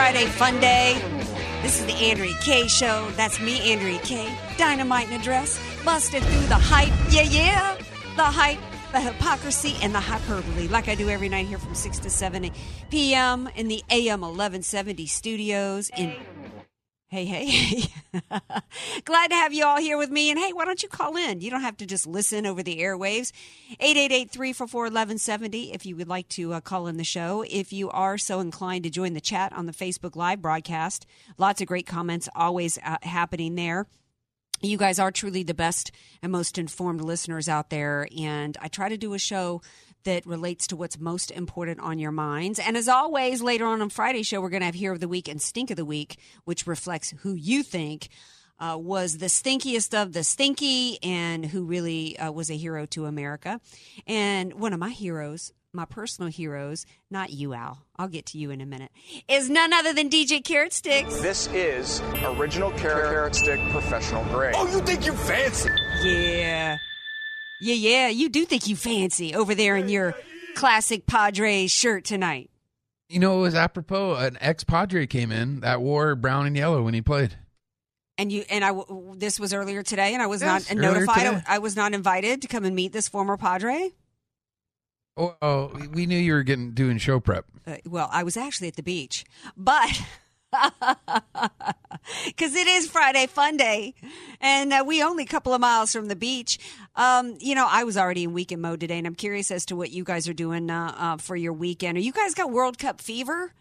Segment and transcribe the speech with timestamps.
[0.00, 0.98] Friday, fun day.
[1.60, 3.10] This is the Andrea Kaye Show.
[3.16, 4.34] That's me, Andrea Kaye.
[4.56, 6.88] Dynamite in a dress, busted through the hype.
[7.12, 7.76] Yeah, yeah.
[8.16, 8.58] The hype,
[8.92, 12.50] the hypocrisy, and the hyperbole, like I do every night here from 6 to 7
[12.90, 13.50] p.m.
[13.54, 16.16] in the AM 1170 studios in
[17.12, 17.92] Hey, hey, hey.
[19.04, 20.30] Glad to have you all here with me.
[20.30, 21.40] And hey, why don't you call in?
[21.40, 23.32] You don't have to just listen over the airwaves.
[23.80, 27.44] 888 344 1170 if you would like to uh, call in the show.
[27.50, 31.04] If you are so inclined to join the chat on the Facebook Live broadcast,
[31.36, 33.88] lots of great comments always uh, happening there.
[34.62, 35.90] You guys are truly the best
[36.22, 38.06] and most informed listeners out there.
[38.16, 39.62] And I try to do a show
[40.04, 42.58] that relates to what's most important on your minds.
[42.58, 45.08] And as always, later on on Friday's show, we're going to have Hero of the
[45.08, 48.08] Week and Stink of the Week, which reflects who you think
[48.58, 53.06] uh, was the stinkiest of the stinky and who really uh, was a hero to
[53.06, 53.60] America.
[54.06, 58.50] And one of my heroes, my personal heroes, not you, Al, I'll get to you
[58.50, 58.90] in a minute,
[59.28, 61.20] is none other than DJ Carrot Sticks.
[61.20, 64.54] This is original carrot stick professional grade.
[64.56, 65.70] Oh, you think you're fancy?
[66.02, 66.76] Yeah.
[67.60, 70.14] Yeah, yeah, you do think you fancy over there in your
[70.54, 72.50] classic Padres shirt tonight.
[73.08, 74.14] You know, it was apropos.
[74.16, 77.36] An ex Padre came in that wore brown and yellow when he played.
[78.18, 78.72] And you and I.
[79.16, 81.24] This was earlier today, and I was Yes, not notified.
[81.26, 81.42] today.
[81.48, 83.90] I was not invited to come and meet this former Padre.
[85.16, 87.46] Oh, oh, we knew you were getting doing show prep.
[87.66, 89.24] Uh, well, I was actually at the beach,
[89.56, 89.88] but
[92.26, 93.94] because it is Friday Fun Day,
[94.40, 96.58] and uh, we only a couple of miles from the beach.
[96.96, 99.76] Um, you know, I was already in weekend mode today, and I'm curious as to
[99.76, 101.98] what you guys are doing uh, uh, for your weekend.
[101.98, 103.52] Are you guys got World Cup fever?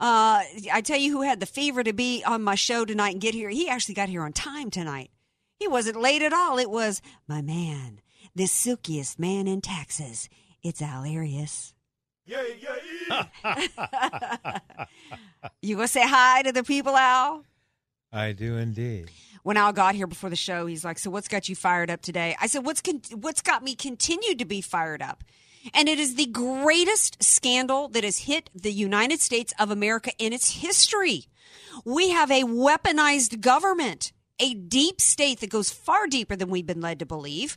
[0.00, 3.20] Uh, I tell you, who had the fever to be on my show tonight and
[3.20, 3.48] get here?
[3.48, 5.10] He actually got here on time tonight.
[5.58, 6.58] He wasn't late at all.
[6.58, 8.00] It was my man,
[8.34, 10.28] the silkiest man in Texas.
[10.62, 11.04] It's Al.
[15.62, 17.44] You gonna say hi to the people, Al?
[18.12, 19.10] I do indeed.
[19.42, 22.02] When Al got here before the show, he's like, "So what's got you fired up
[22.02, 25.24] today?" I said, "What's con- what's got me continued to be fired up?"
[25.74, 30.32] And it is the greatest scandal that has hit the United States of America in
[30.32, 31.26] its history.
[31.84, 36.80] We have a weaponized government, a deep state that goes far deeper than we've been
[36.80, 37.56] led to believe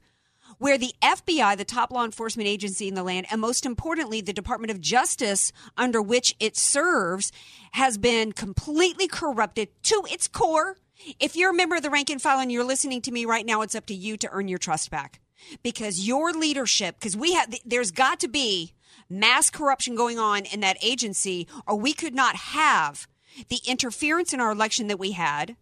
[0.57, 4.33] where the FBI, the top law enforcement agency in the land, and most importantly, the
[4.33, 7.31] Department of Justice under which it serves,
[7.73, 10.77] has been completely corrupted to its core.
[11.19, 13.45] If you're a member of the rank and file and you're listening to me right
[13.45, 15.19] now, it's up to you to earn your trust back
[15.63, 18.73] because your leadership, because we have, there's got to be
[19.09, 23.07] mass corruption going on in that agency, or we could not have
[23.49, 25.55] the interference in our election that we had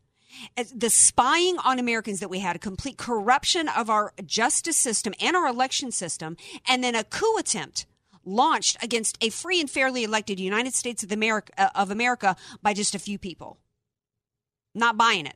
[0.74, 5.36] the spying on Americans that we had, a complete corruption of our justice system and
[5.36, 7.86] our election system, and then a coup attempt
[8.26, 12.74] launched against a free and fairly elected United States of America, uh, of America by
[12.74, 13.58] just a few people.
[14.76, 15.36] Not buying it.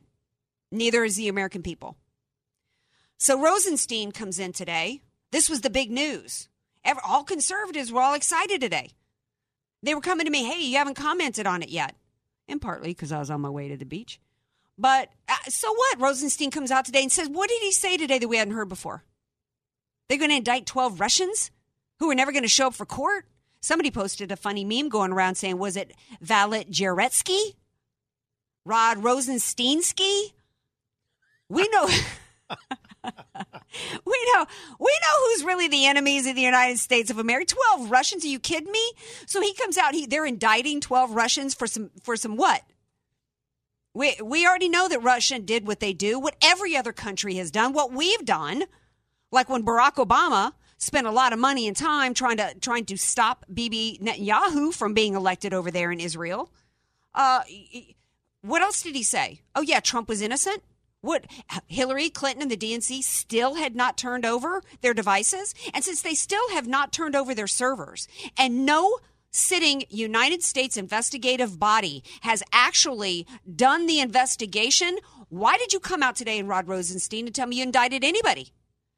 [0.70, 1.96] Neither is the American people.
[3.18, 5.02] So Rosenstein comes in today.
[5.32, 6.48] This was the big news.
[7.04, 8.90] All conservatives were all excited today.
[9.82, 11.94] They were coming to me, hey, you haven't commented on it yet.
[12.48, 14.20] And partly because I was on my way to the beach.
[14.76, 16.00] But uh, so what?
[16.00, 18.68] Rosenstein comes out today and says, What did he say today that we hadn't heard
[18.68, 19.04] before?
[20.08, 21.50] They're going to indict 12 Russians
[21.98, 23.26] who are never going to show up for court?
[23.60, 27.54] Somebody posted a funny meme going around saying, Was it Valet Jaretsky?
[28.66, 30.32] Rod Rosensteinsky?
[31.48, 31.86] We know.
[34.04, 34.46] we know
[34.78, 37.54] we know who's really the enemies of the United States of America.
[37.54, 38.24] Twelve Russians?
[38.24, 38.92] Are you kidding me?
[39.26, 39.94] So he comes out.
[39.94, 42.62] He they're indicting twelve Russians for some for some what?
[43.94, 47.50] We we already know that Russia did what they do, what every other country has
[47.50, 48.64] done, what we've done.
[49.30, 52.96] Like when Barack Obama spent a lot of money and time trying to trying to
[52.96, 56.50] stop Bibi Netanyahu from being elected over there in Israel.
[57.14, 57.42] Uh,
[58.42, 59.40] what else did he say?
[59.54, 60.62] Oh yeah, Trump was innocent.
[61.00, 61.26] What
[61.66, 66.14] Hillary Clinton and the DNC still had not turned over their devices, and since they
[66.14, 68.08] still have not turned over their servers,
[68.38, 68.98] and no
[69.34, 74.96] sitting United States investigative body has actually done the investigation,
[75.28, 78.52] why did you come out today and Rod Rosenstein and tell me you indicted anybody?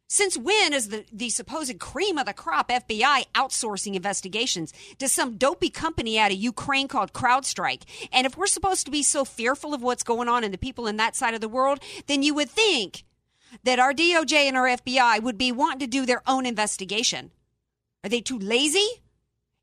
[0.08, 5.36] Since when is the, the supposed cream of the crop FBI outsourcing investigations to some
[5.36, 7.82] dopey company out of Ukraine called CrowdStrike?
[8.12, 10.86] And if we're supposed to be so fearful of what's going on in the people
[10.86, 13.04] in that side of the world, then you would think
[13.64, 17.32] that our DOJ and our FBI would be wanting to do their own investigation.
[18.04, 18.86] Are they too lazy?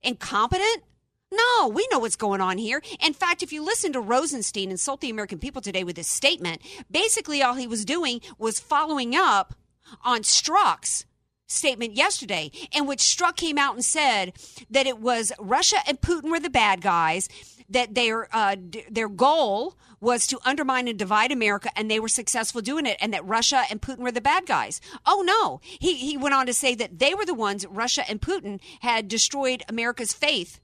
[0.04, 0.84] Incompetent?
[1.32, 2.82] No, we know what's going on here.
[3.04, 6.62] In fact, if you listen to Rosenstein insult the American people today with his statement,
[6.92, 9.56] basically all he was doing was following up
[10.04, 11.06] on Strzok's
[11.48, 14.34] statement yesterday, in which Strzok came out and said
[14.70, 17.30] that it was Russia and Putin were the bad guys,
[17.70, 22.08] that their uh, d- their goal was to undermine and divide America, and they were
[22.10, 24.82] successful doing it, and that Russia and Putin were the bad guys.
[25.06, 28.22] Oh no, he he went on to say that they were the ones Russia and
[28.22, 30.60] Putin had destroyed America's faith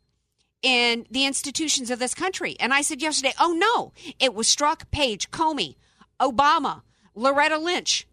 [0.62, 2.58] in the institutions of this country.
[2.60, 5.76] And I said yesterday, oh no, it was Strzok Page, Comey,
[6.20, 6.82] Obama,
[7.16, 8.06] Loretta Lynch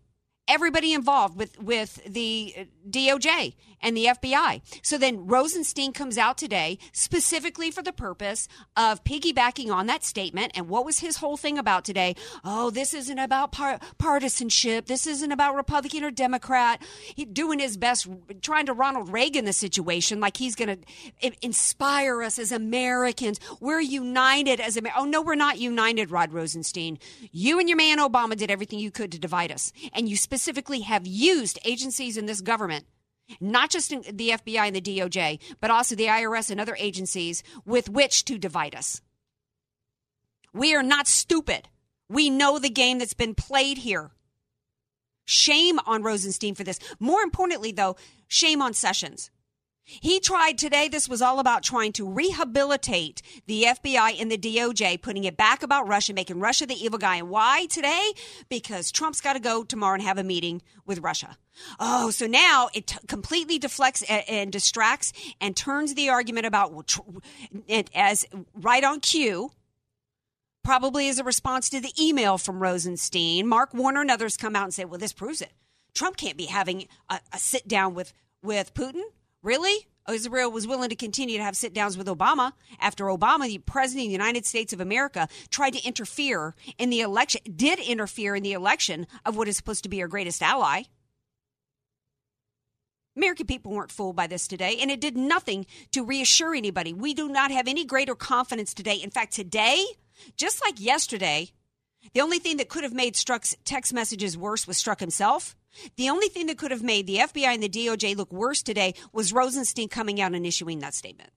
[0.49, 4.63] everybody involved with with the DOJ and the FBI.
[4.83, 10.53] So then Rosenstein comes out today specifically for the purpose of piggybacking on that statement.
[10.55, 12.15] And what was his whole thing about today?
[12.45, 14.87] Oh, this isn't about par- partisanship.
[14.87, 16.83] This isn't about Republican or Democrat.
[17.15, 18.09] He doing his best,
[18.43, 20.79] trying to Ronald Reagan the situation, like he's going
[21.21, 23.39] to inspire us as Americans.
[23.61, 25.03] We're united as Americans.
[25.03, 26.99] Oh no, we're not united, Rod Rosenstein.
[27.33, 30.81] You and your man Obama did everything you could to divide us, and you specifically
[30.81, 32.87] have used agencies in this government
[33.41, 37.89] not just the FBI and the DOJ, but also the IRS and other agencies with
[37.89, 39.01] which to divide us.
[40.53, 41.69] We are not stupid.
[42.09, 44.11] We know the game that's been played here.
[45.25, 46.79] Shame on Rosenstein for this.
[47.01, 47.97] More importantly, though,
[48.29, 49.31] shame on Sessions.
[49.87, 55.01] He tried today, this was all about trying to rehabilitate the FBI and the DOJ,
[55.01, 57.17] putting it back about Russia, making Russia the evil guy.
[57.17, 58.13] And why today?
[58.49, 61.39] Because Trump's got to go tomorrow and have a meeting with Russia.
[61.79, 66.99] Oh, so now it t- completely deflects and, and, distracts and turns the argument about
[67.69, 69.53] it as right on cue.
[70.65, 74.65] Probably as a response to the email from Rosenstein, Mark Warner and others come out
[74.65, 75.53] and say, "Well, this proves it.
[75.95, 78.13] Trump can't be having a, a sit down with
[78.43, 79.03] with Putin."
[79.47, 79.87] Really?
[80.11, 84.07] Israel was willing to continue to have sit downs with Obama after Obama, the president
[84.07, 88.43] of the United States of America, tried to interfere in the election, did interfere in
[88.43, 90.83] the election of what is supposed to be our greatest ally.
[93.17, 96.93] American people weren't fooled by this today, and it did nothing to reassure anybody.
[96.93, 98.97] We do not have any greater confidence today.
[98.97, 99.85] In fact, today,
[100.37, 101.53] just like yesterday,
[102.15, 105.55] the only thing that could have made Strzok's text messages worse was Strzok himself.
[105.97, 108.95] The only thing that could have made the FBI and the DOJ look worse today
[109.13, 111.31] was Rosenstein coming out and issuing that statement.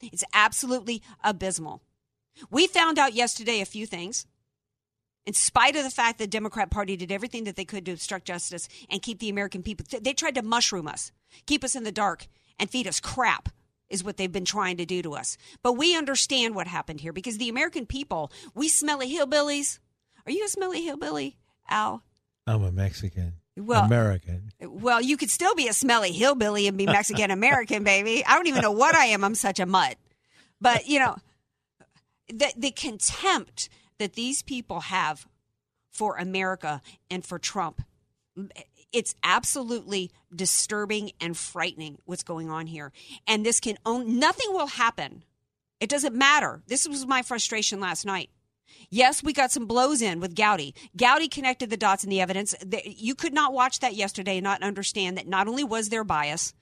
[0.00, 1.82] It's absolutely abysmal.
[2.50, 4.26] We found out yesterday a few things.
[5.24, 7.92] In spite of the fact that the Democrat Party did everything that they could to
[7.92, 11.10] obstruct justice and keep the American people, they tried to mushroom us,
[11.46, 12.28] keep us in the dark,
[12.60, 13.48] and feed us crap
[13.88, 15.36] is what they've been trying to do to us.
[15.62, 19.78] But we understand what happened here because the American people, we smelly hillbillies.
[20.26, 21.36] Are you a smelly hillbilly,
[21.68, 22.02] Al?
[22.46, 23.34] I'm a Mexican.
[23.56, 24.50] Well, American.
[24.60, 28.24] Well, you could still be a smelly hillbilly and be Mexican American, baby.
[28.24, 29.24] I don't even know what I am.
[29.24, 29.96] I'm such a mutt.
[30.60, 31.16] But, you know,
[32.28, 35.26] the the contempt that these people have
[35.90, 37.82] for America and for Trump
[38.92, 42.92] it's absolutely disturbing and frightening what's going on here.
[43.26, 45.24] And this can own nothing will happen.
[45.80, 46.62] It doesn't matter.
[46.66, 48.30] This was my frustration last night.
[48.90, 50.74] Yes, we got some blows in with Gowdy.
[50.96, 52.54] Gowdy connected the dots in the evidence.
[52.84, 56.54] You could not watch that yesterday and not understand that not only was there bias,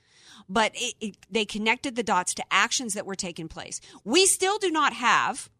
[0.48, 3.80] but it, it, they connected the dots to actions that were taking place.
[4.04, 5.50] We still do not have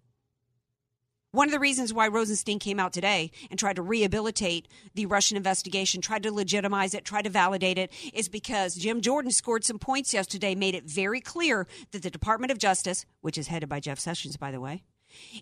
[1.35, 5.37] one of the reasons why Rosenstein came out today and tried to rehabilitate the Russian
[5.37, 9.81] investigation, tried to legitimize it, tried to validate it, is because Jim Jordan scored some
[9.81, 13.81] points yesterday, made it very clear that the Department of Justice, which is headed by
[13.81, 14.85] Jeff Sessions, by the way,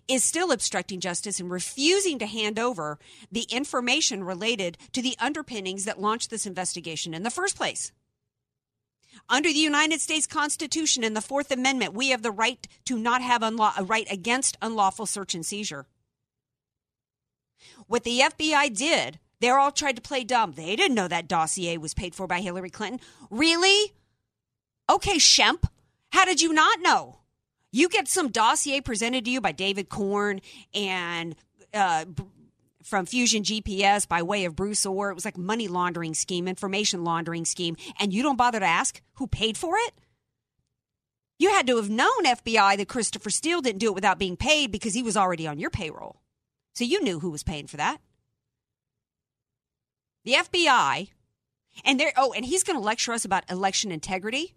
[0.07, 2.99] is still obstructing justice and refusing to hand over
[3.31, 7.91] the information related to the underpinnings that launched this investigation in the first place.
[9.29, 13.21] Under the United States Constitution and the Fourth Amendment, we have the right to not
[13.21, 15.85] have unlaw- a right against unlawful search and seizure.
[17.87, 20.53] What the FBI did, they all tried to play dumb.
[20.53, 22.99] They didn't know that dossier was paid for by Hillary Clinton.
[23.29, 23.93] Really?
[24.89, 25.63] Okay, Shemp,
[26.11, 27.19] how did you not know?
[27.73, 30.41] You get some dossier presented to you by David Corn
[30.75, 31.35] and
[31.73, 32.05] uh,
[32.83, 35.09] from Fusion GPS by way of Bruce Ohr.
[35.09, 39.01] It was like money laundering scheme, information laundering scheme, and you don't bother to ask
[39.13, 39.93] who paid for it?
[41.39, 44.71] You had to have known FBI that Christopher Steele didn't do it without being paid
[44.71, 46.21] because he was already on your payroll.
[46.75, 47.97] So you knew who was paying for that.
[50.25, 51.09] The FBI,
[51.83, 54.53] and they're, oh, and he's going to lecture us about election integrity.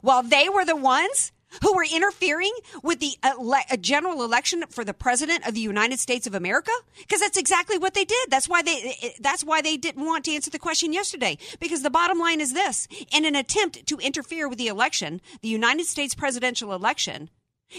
[0.00, 1.30] While they were the ones
[1.62, 6.00] who were interfering with the ele- uh, general election for the president of the United
[6.00, 6.72] States of America?
[6.98, 8.30] Because that's exactly what they did.
[8.30, 11.38] That's why they that's why they didn't want to answer the question yesterday.
[11.60, 12.88] Because the bottom line is this.
[13.12, 17.30] In an attempt to interfere with the election the United States presidential election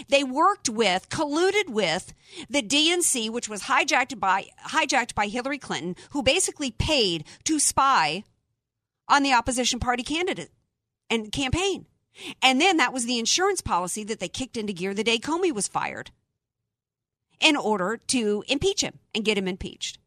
[0.08, 2.12] they worked with, colluded with
[2.48, 8.24] the DNC, which was hijacked by hijacked by Hillary Clinton, who basically paid to spy
[9.08, 10.50] on the opposition party candidate
[11.08, 11.86] and campaign.
[12.42, 15.52] And then that was the insurance policy that they kicked into gear the day Comey
[15.52, 16.10] was fired
[17.40, 19.98] in order to impeach him and get him impeached.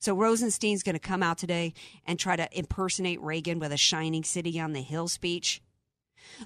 [0.00, 1.74] So Rosenstein's going to come out today
[2.04, 5.62] and try to impersonate Reagan with a shining city on the hill speech.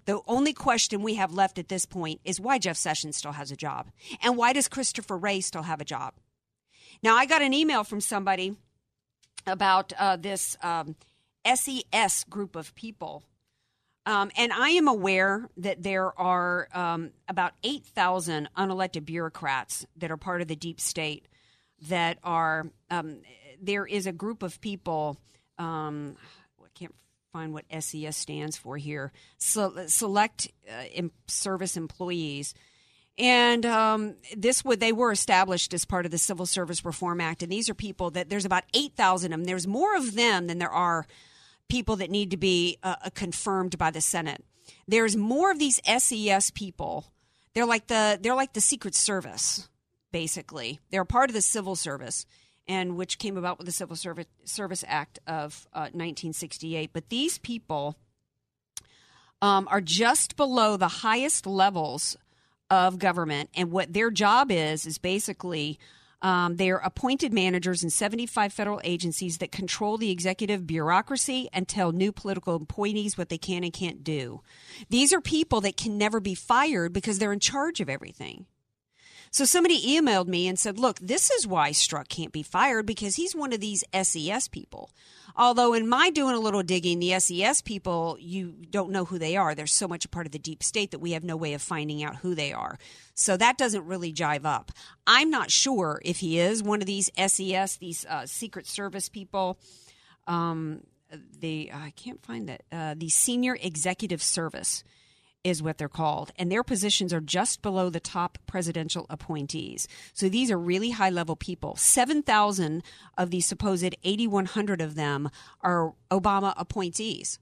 [0.04, 3.50] The only question we have left at this point is why Jeff Sessions still has
[3.50, 3.90] a job
[4.22, 6.14] and why does Christopher Wray still have a job?
[7.02, 8.56] Now, I got an email from somebody
[9.46, 10.96] about uh, this um,
[11.46, 13.22] SES group of people
[14.06, 20.16] um, and I am aware that there are um, about 8,000 unelected bureaucrats that are
[20.16, 21.26] part of the deep state
[21.88, 23.18] that are, um,
[23.60, 25.18] there is a group of people,
[25.58, 26.16] um,
[26.62, 26.94] I can't
[27.32, 32.54] find what SES stands for here, select uh, service employees.
[33.18, 37.42] And um, this would they were established as part of the Civil Service Reform Act,
[37.42, 39.44] and these are people that there's about eight thousand of them.
[39.46, 41.06] There's more of them than there are
[41.68, 44.44] people that need to be uh, uh, confirmed by the Senate.
[44.86, 47.12] There's more of these SES people.
[47.54, 49.68] They're like the they're like the Secret Service,
[50.12, 50.80] basically.
[50.90, 52.26] They're part of the civil service,
[52.68, 56.90] and which came about with the Civil Service Service Act of uh, 1968.
[56.92, 57.96] But these people
[59.42, 62.16] um, are just below the highest levels
[62.70, 65.78] of government, and what their job is is basically
[66.26, 71.68] um, they are appointed managers in 75 federal agencies that control the executive bureaucracy and
[71.68, 74.40] tell new political appointees what they can and can't do.
[74.90, 78.46] These are people that can never be fired because they're in charge of everything.
[79.30, 83.16] So somebody emailed me and said, look, this is why Strzok can't be fired because
[83.16, 84.90] he's one of these SES people.
[85.38, 89.36] Although, in my doing a little digging, the SES people, you don't know who they
[89.36, 89.54] are.
[89.54, 91.60] They're so much a part of the deep state that we have no way of
[91.60, 92.78] finding out who they are.
[93.14, 94.72] So that doesn't really jive up.
[95.06, 99.58] I'm not sure if he is one of these SES, these uh, Secret Service people.
[100.26, 100.80] Um,
[101.38, 102.62] the I can't find that.
[102.72, 104.84] Uh, the Senior Executive Service
[105.46, 109.86] is what they're called, and their positions are just below the top presidential appointees.
[110.12, 111.76] So these are really high level people.
[111.76, 112.82] 7,000
[113.16, 117.38] of these supposed 8,100 of them are Obama appointees.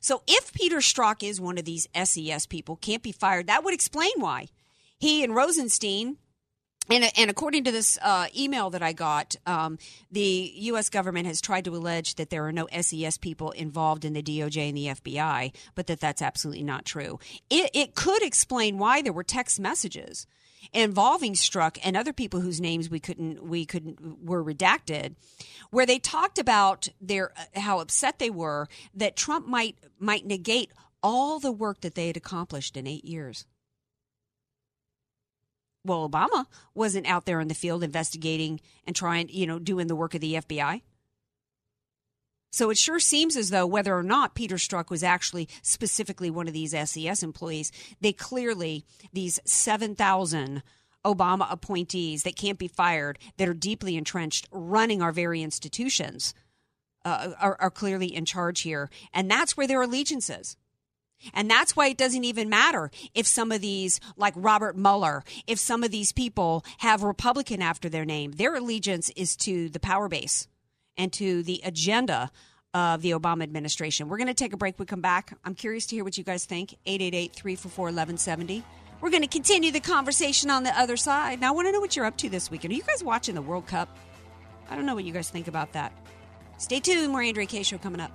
[0.00, 3.72] So if Peter Strzok is one of these SES people, can't be fired, that would
[3.72, 4.48] explain why
[4.98, 6.18] he and Rosenstein
[6.90, 9.78] and, and, according to this uh, email that I got, um,
[10.10, 10.88] the U.S.
[10.88, 14.68] government has tried to allege that there are no SES people involved in the DOJ
[14.68, 17.18] and the FBI, but that that's absolutely not true.
[17.50, 20.26] It, it could explain why there were text messages
[20.72, 25.14] involving Strzok and other people whose names we couldn't we couldn't were redacted,
[25.70, 30.70] where they talked about their uh, how upset they were that Trump might might negate
[31.02, 33.44] all the work that they had accomplished in eight years
[35.86, 39.96] well, Obama wasn't out there in the field investigating and trying, you know, doing the
[39.96, 40.82] work of the FBI.
[42.50, 46.48] So it sure seems as though whether or not Peter Strzok was actually specifically one
[46.48, 50.62] of these SES employees, they clearly, these 7,000
[51.04, 56.32] Obama appointees that can't be fired, that are deeply entrenched, running our very institutions,
[57.04, 58.90] uh, are, are clearly in charge here.
[59.12, 60.56] And that's where their allegiance is.
[61.32, 65.58] And that's why it doesn't even matter if some of these, like Robert Mueller, if
[65.58, 68.32] some of these people have Republican after their name.
[68.32, 70.46] Their allegiance is to the power base
[70.96, 72.30] and to the agenda
[72.74, 74.08] of the Obama administration.
[74.08, 74.78] We're going to take a break.
[74.78, 75.36] We come back.
[75.44, 76.74] I'm curious to hear what you guys think.
[76.84, 78.62] 888 344 1170.
[79.00, 81.40] We're going to continue the conversation on the other side.
[81.40, 82.72] Now, I want to know what you're up to this weekend.
[82.72, 83.96] Are you guys watching the World Cup?
[84.68, 85.92] I don't know what you guys think about that.
[86.58, 87.12] Stay tuned.
[87.12, 87.62] More Andrea Kaye.
[87.62, 88.14] Show coming up.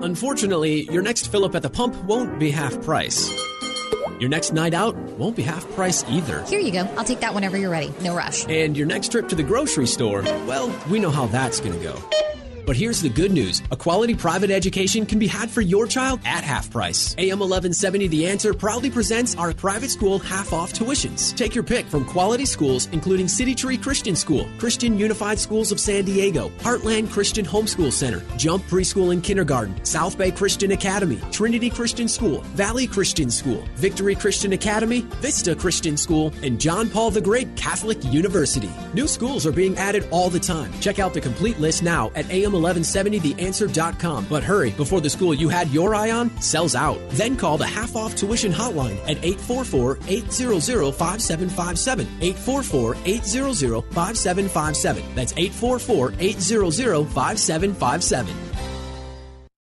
[0.00, 3.30] Unfortunately, your next fill up at the pump won't be half price.
[4.20, 6.42] Your next night out won't be half price either.
[6.44, 6.80] Here you go.
[6.96, 7.92] I'll take that whenever you're ready.
[8.00, 8.46] No rush.
[8.48, 11.82] And your next trip to the grocery store, well, we know how that's going to
[11.82, 11.94] go.
[12.68, 16.20] But here's the good news a quality private education can be had for your child
[16.26, 17.14] at half price.
[17.16, 21.34] AM 1170 The Answer proudly presents our private school half off tuitions.
[21.34, 25.80] Take your pick from quality schools, including City Tree Christian School, Christian Unified Schools of
[25.80, 31.70] San Diego, Heartland Christian Homeschool Center, Jump Preschool and Kindergarten, South Bay Christian Academy, Trinity
[31.70, 37.22] Christian School, Valley Christian School, Victory Christian Academy, Vista Christian School, and John Paul the
[37.22, 38.70] Great Catholic University.
[38.92, 40.70] New schools are being added all the time.
[40.80, 44.26] Check out the complete list now at AM 1170theanswer.com.
[44.28, 46.98] But hurry, before the school you had your eye on sells out.
[47.10, 52.06] Then call the half off tuition hotline at 844 800 5757.
[52.20, 55.14] 844 800 5757.
[55.14, 58.47] That's 844 800 5757.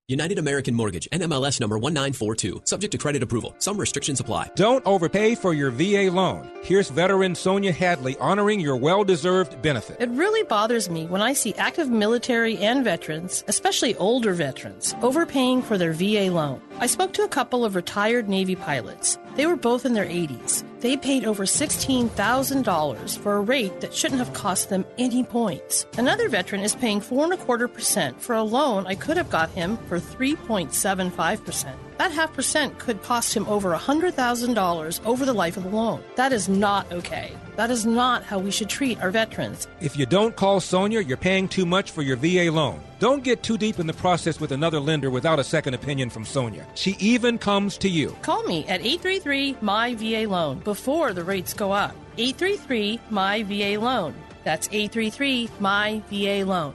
[0.08, 3.56] United American Mortgage, NMLS number 1942, subject to credit approval.
[3.58, 4.50] Some restrictions apply.
[4.54, 6.48] Don't overpay for your VA loan.
[6.62, 9.96] Here's veteran Sonia Hadley honoring your well deserved benefit.
[9.98, 15.62] It really bothers me when I see active military and veterans, especially older veterans, overpaying
[15.62, 16.62] for their VA loan.
[16.78, 19.18] I spoke to a couple of retired Navy pilots.
[19.34, 20.62] They were both in their 80s.
[20.80, 25.86] They paid over $16,000 for a rate that shouldn't have cost them any points.
[25.96, 29.30] Another veteran is paying four and a quarter percent for a loan I could have
[29.30, 31.85] got him for 3.75%.
[31.98, 36.02] That half percent could cost him over $100,000 over the life of the loan.
[36.16, 37.32] That is not okay.
[37.56, 39.66] That is not how we should treat our veterans.
[39.80, 42.80] If you don't call Sonia, you're paying too much for your VA loan.
[42.98, 46.24] Don't get too deep in the process with another lender without a second opinion from
[46.24, 46.66] Sonia.
[46.74, 48.16] She even comes to you.
[48.22, 51.94] Call me at 833 My VA Loan before the rates go up.
[52.18, 54.14] 833 My VA Loan.
[54.44, 56.74] That's 833 My VA Loan.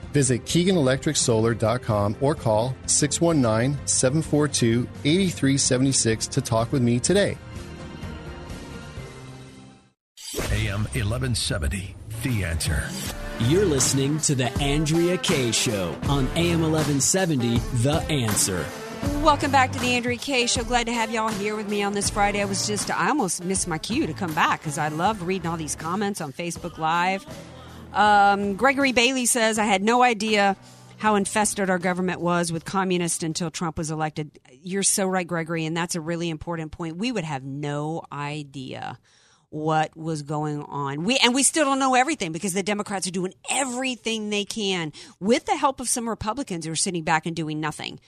[0.11, 7.37] Visit KeeganElectricSolar.com or call 619 742 8376 to talk with me today.
[10.51, 12.83] AM 1170, The Answer.
[13.41, 18.65] You're listening to The Andrea Kaye Show on AM 1170, The Answer.
[19.23, 20.63] Welcome back to the Andrea Kaye Show.
[20.63, 22.41] Glad to have y'all here with me on this Friday.
[22.41, 25.47] I was just, I almost missed my cue to come back because I love reading
[25.47, 27.25] all these comments on Facebook Live.
[27.93, 30.55] Um, Gregory Bailey says, I had no idea
[30.97, 34.39] how infested our government was with communists until Trump was elected.
[34.51, 36.97] You're so right, Gregory, and that's a really important point.
[36.97, 38.99] We would have no idea
[39.49, 41.03] what was going on.
[41.03, 44.93] We and we still don't know everything because the Democrats are doing everything they can
[45.19, 47.99] with the help of some Republicans who are sitting back and doing nothing.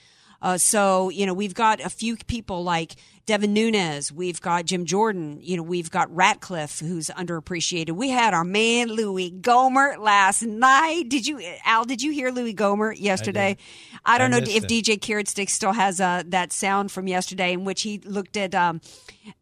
[0.44, 4.12] Uh, so, you know, we've got a few people like Devin Nunes.
[4.12, 5.38] We've got Jim Jordan.
[5.40, 7.92] You know, we've got Ratcliffe, who's underappreciated.
[7.92, 11.08] We had our man Louis Gohmert last night.
[11.08, 11.86] Did you, Al?
[11.86, 13.56] Did you hear Louis Gohmert yesterday?
[14.04, 14.68] I, I don't I know if it.
[14.68, 18.54] DJ Carrot Stick still has uh, that sound from yesterday, in which he looked at
[18.54, 18.82] um,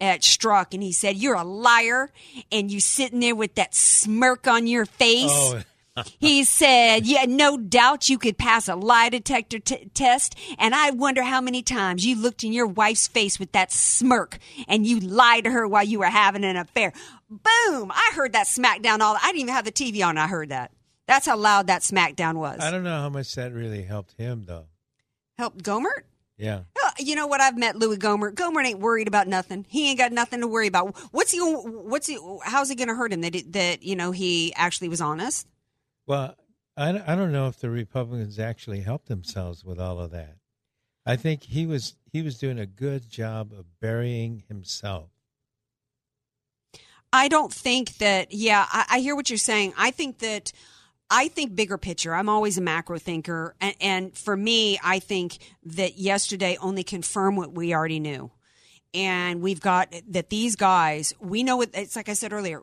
[0.01, 2.13] at Strzok and he said, "You're a liar,"
[2.53, 5.33] and you sitting there with that smirk on your face.
[5.33, 5.63] Oh
[6.19, 10.39] he said, Yeah, no doubt you could pass a lie detector t- test.
[10.59, 14.39] And I wonder how many times you looked in your wife's face with that smirk
[14.69, 16.93] and you lied to her while you were having an affair.
[17.29, 17.91] Boom!
[17.93, 19.17] I heard that smackdown all.
[19.17, 20.19] I didn't even have the TV on.
[20.19, 20.73] I heard that.
[21.07, 22.61] That's how loud that smackdown was.
[22.61, 24.67] I don't know how much that really helped him, though.
[25.37, 26.05] Helped Gohmert?
[26.37, 26.63] Yeah.
[26.99, 27.41] You know what?
[27.41, 28.35] I've met Louis Gohmert.
[28.35, 29.65] Gohmert ain't worried about nothing.
[29.69, 30.97] He ain't got nothing to worry about.
[31.11, 31.39] What's he?
[31.39, 32.19] What's he?
[32.45, 33.21] How's he going to hurt him?
[33.23, 35.47] That that you know he actually was honest.
[36.07, 36.37] Well,
[36.77, 40.37] I, I don't know if the Republicans actually helped themselves with all of that.
[41.05, 45.11] I think he was he was doing a good job of burying himself.
[47.13, 48.33] I don't think that.
[48.33, 49.75] Yeah, I, I hear what you're saying.
[49.77, 50.53] I think that.
[51.15, 52.15] I think bigger picture.
[52.15, 57.37] I'm always a macro thinker, and, and for me, I think that yesterday only confirmed
[57.37, 58.31] what we already knew
[58.95, 62.63] and we've got that these guys we know what it's like i said earlier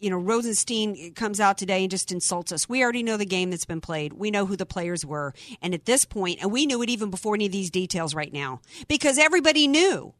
[0.00, 2.68] you know, Rosenstein comes out today and just insults us.
[2.68, 4.14] We already know the game that's been played.
[4.14, 5.34] We know who the players were.
[5.62, 8.32] And at this point, and we knew it even before any of these details right
[8.32, 10.14] now, because everybody knew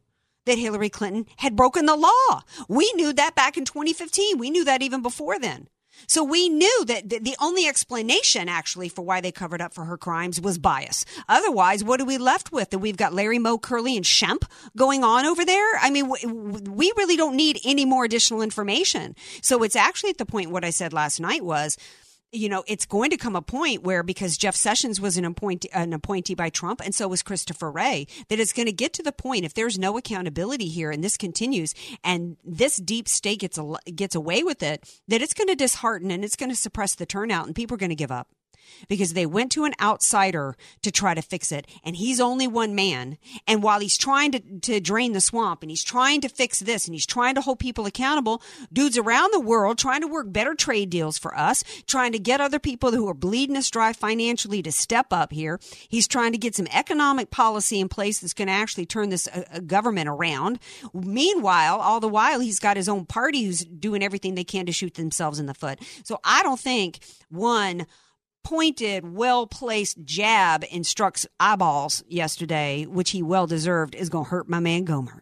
[0.45, 2.41] that Hillary Clinton had broken the law.
[2.67, 4.37] We knew that back in 2015.
[4.37, 5.67] We knew that even before then.
[6.07, 9.97] So we knew that the only explanation actually for why they covered up for her
[9.97, 11.05] crimes was bias.
[11.29, 12.69] Otherwise, what are we left with?
[12.71, 14.43] That we've got Larry Moe, Curly, and Shemp
[14.75, 15.77] going on over there?
[15.79, 19.15] I mean, we really don't need any more additional information.
[19.41, 21.77] So it's actually at the point what I said last night was
[22.31, 25.69] you know, it's going to come a point where because Jeff Sessions was an appointee,
[25.73, 29.03] an appointee by Trump, and so was Christopher Wray, that it's going to get to
[29.03, 33.57] the point if there's no accountability here, and this continues, and this deep state gets
[33.57, 36.95] a, gets away with it, that it's going to dishearten and it's going to suppress
[36.95, 38.27] the turnout, and people are going to give up
[38.87, 41.67] because they went to an outsider to try to fix it.
[41.83, 43.17] And he's only one man.
[43.47, 46.85] And while he's trying to, to drain the swamp and he's trying to fix this
[46.85, 50.55] and he's trying to hold people accountable, dudes around the world trying to work better
[50.55, 54.61] trade deals for us, trying to get other people who are bleeding us dry financially
[54.61, 55.59] to step up here.
[55.89, 59.27] He's trying to get some economic policy in place that's going to actually turn this
[59.27, 60.59] uh, uh, government around.
[60.93, 64.71] Meanwhile, all the while, he's got his own party who's doing everything they can to
[64.71, 65.79] shoot themselves in the foot.
[66.03, 67.85] So I don't think one,
[68.43, 74.31] pointed, well placed jab in Strzok's eyeballs yesterday, which he well deserved, is going to
[74.31, 75.21] hurt my man Gohmert.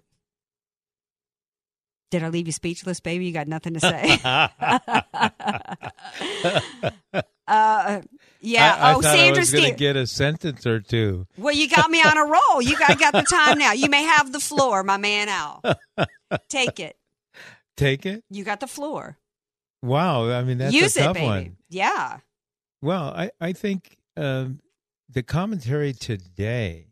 [2.12, 3.26] Did I leave you speechless, baby?
[3.26, 4.20] You got nothing to say.
[7.48, 8.02] uh,
[8.42, 8.76] yeah.
[8.76, 11.28] I, I oh, Sandra gonna get a sentence or two.
[11.38, 12.64] Well, you got me on a roll.
[12.64, 13.74] You got, got the time now.
[13.74, 15.62] You may have the floor, my man Al.
[16.50, 16.98] Take it.
[17.78, 18.24] Take it.
[18.32, 19.20] You got the floor.
[19.84, 20.32] Wow.
[20.32, 21.26] I mean, that's Use a it, tough baby.
[21.26, 21.58] one.
[21.70, 22.18] Yeah.
[22.82, 24.60] Well, I, I think um,
[25.10, 26.88] the commentary today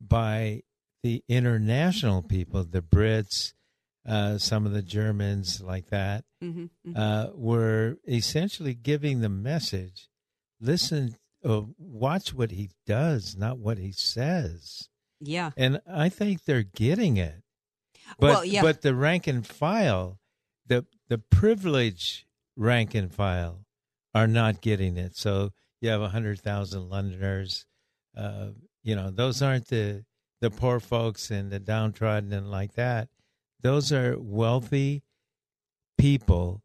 [0.00, 0.62] by
[1.02, 3.54] the international people, the Brits,
[4.06, 6.96] uh, some of the Germans, like that, Mhm, mhm.
[6.98, 10.08] Uh, were essentially giving the message
[10.60, 14.88] listen, uh, watch what he does, not what he says.
[15.20, 15.50] Yeah.
[15.56, 17.42] And I think they're getting it.
[18.18, 18.62] But, Well, yeah.
[18.62, 20.18] but the rank and file,
[20.66, 22.24] the the privileged
[22.56, 23.64] rank and file,
[24.14, 25.16] are not getting it.
[25.16, 27.66] So you have a hundred thousand Londoners.
[28.16, 28.48] Uh,
[28.82, 30.04] you know, those aren't the
[30.40, 33.08] the poor folks and the downtrodden and like that.
[33.60, 35.02] Those are wealthy
[35.98, 36.62] people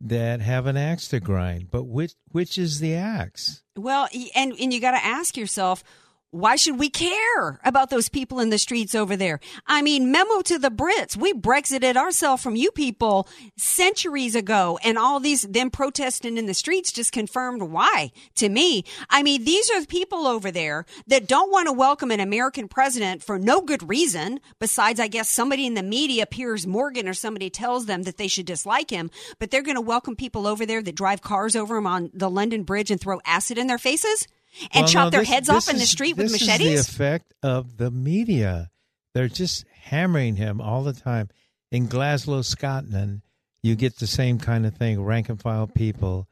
[0.00, 1.70] that have an axe to grind.
[1.70, 3.62] But which which is the axe?
[3.76, 5.82] Well, and and you got to ask yourself,
[6.30, 9.40] why should we care about those people in the streets over there?
[9.66, 11.16] I mean, memo to the Brits.
[11.16, 16.54] We Brexited ourselves from you people centuries ago and all these, them protesting in the
[16.54, 18.84] streets just confirmed why to me.
[19.08, 22.68] I mean, these are the people over there that don't want to welcome an American
[22.68, 24.40] president for no good reason.
[24.58, 28.28] Besides, I guess somebody in the media, Piers Morgan or somebody tells them that they
[28.28, 31.76] should dislike him, but they're going to welcome people over there that drive cars over
[31.76, 34.26] them on the London Bridge and throw acid in their faces
[34.72, 36.58] and Well, chop no, their this- heads this off in the street with machetes?
[36.58, 36.80] this?
[36.80, 38.70] Is the effect of the media.
[39.14, 41.28] They're just hammering him all the time.
[41.70, 43.22] In Glasgow, Scotland,
[43.62, 45.02] you get the same kind of thing.
[45.02, 46.28] Rank and file people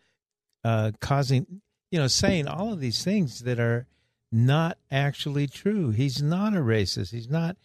[0.63, 1.61] uh, causing,
[1.91, 3.87] you know, saying all of these things that are
[4.33, 5.91] not actually true.
[5.91, 7.11] He's not a racist.
[7.11, 7.57] He's not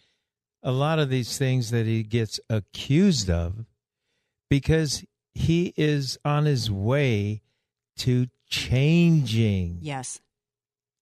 [0.62, 3.64] a lot of these things that he gets accused of
[4.50, 7.40] because he is on his way
[7.98, 10.20] to changing yes.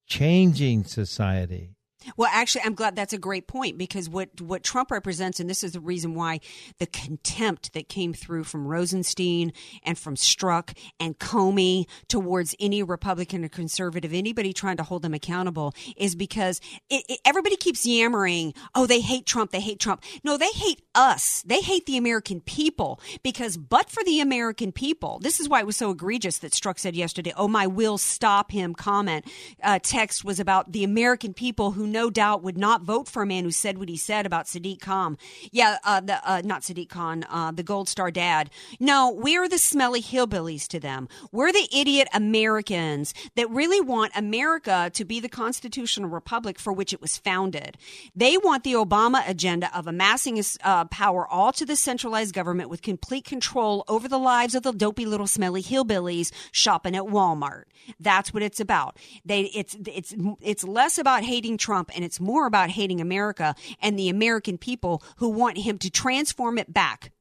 [0.08, 1.77] Changing society.
[2.16, 5.62] Well, actually, I'm glad that's a great point because what what Trump represents, and this
[5.64, 6.40] is the reason why
[6.78, 13.44] the contempt that came through from Rosenstein and from Strzok and Comey towards any Republican
[13.44, 18.54] or conservative, anybody trying to hold them accountable, is because it, it, everybody keeps yammering,
[18.74, 19.50] "Oh, they hate Trump.
[19.50, 21.42] They hate Trump." No, they hate us.
[21.46, 25.66] They hate the American people because, but for the American people, this is why it
[25.66, 29.24] was so egregious that Strzok said yesterday, "Oh, my will stop him." Comment
[29.62, 33.26] uh, text was about the American people who no doubt would not vote for a
[33.26, 35.18] man who said what he said about Sadiq Khan.
[35.50, 38.50] Yeah, uh, the uh, not Sadiq Khan, uh, the Gold Star dad.
[38.78, 41.08] No, we're the smelly hillbillies to them.
[41.32, 46.92] We're the idiot Americans that really want America to be the constitutional republic for which
[46.92, 47.76] it was founded.
[48.14, 52.80] They want the Obama agenda of amassing uh, power all to the centralized government with
[52.82, 57.64] complete control over the lives of the dopey little smelly hillbillies shopping at Walmart.
[57.98, 58.96] That's what it's about.
[59.24, 63.98] They it's it's it's less about hating Trump and it's more about hating America and
[63.98, 67.12] the American people who want him to transform it back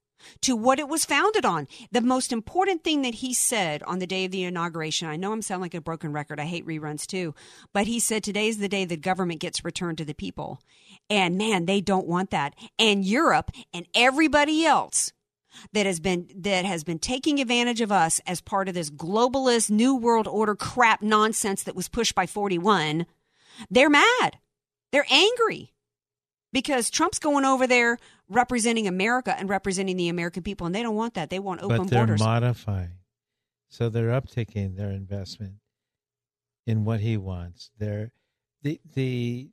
[0.42, 1.68] to what it was founded on.
[1.92, 5.32] The most important thing that he said on the day of the inauguration, I know
[5.32, 6.40] I'm sounding like a broken record.
[6.40, 7.34] I hate reruns too,
[7.74, 10.62] but he said today is the day the government gets returned to the people.
[11.10, 12.56] And man, they don't want that.
[12.78, 15.14] And Europe and everybody else
[15.74, 19.70] that has been that has been taking advantage of us as part of this globalist
[19.70, 23.08] new world order crap nonsense that was pushed by 41
[23.72, 24.38] they're mad
[24.92, 25.74] they're angry
[26.54, 27.98] because Trump's going over there
[28.30, 31.30] representing America and representing the American people and they don't want that.
[31.30, 32.20] They want open but they're borders.
[32.20, 32.92] modifying.
[33.70, 35.56] So they're uptaking their investment
[36.66, 37.72] in what he wants.
[37.78, 38.12] They're
[38.64, 39.50] the the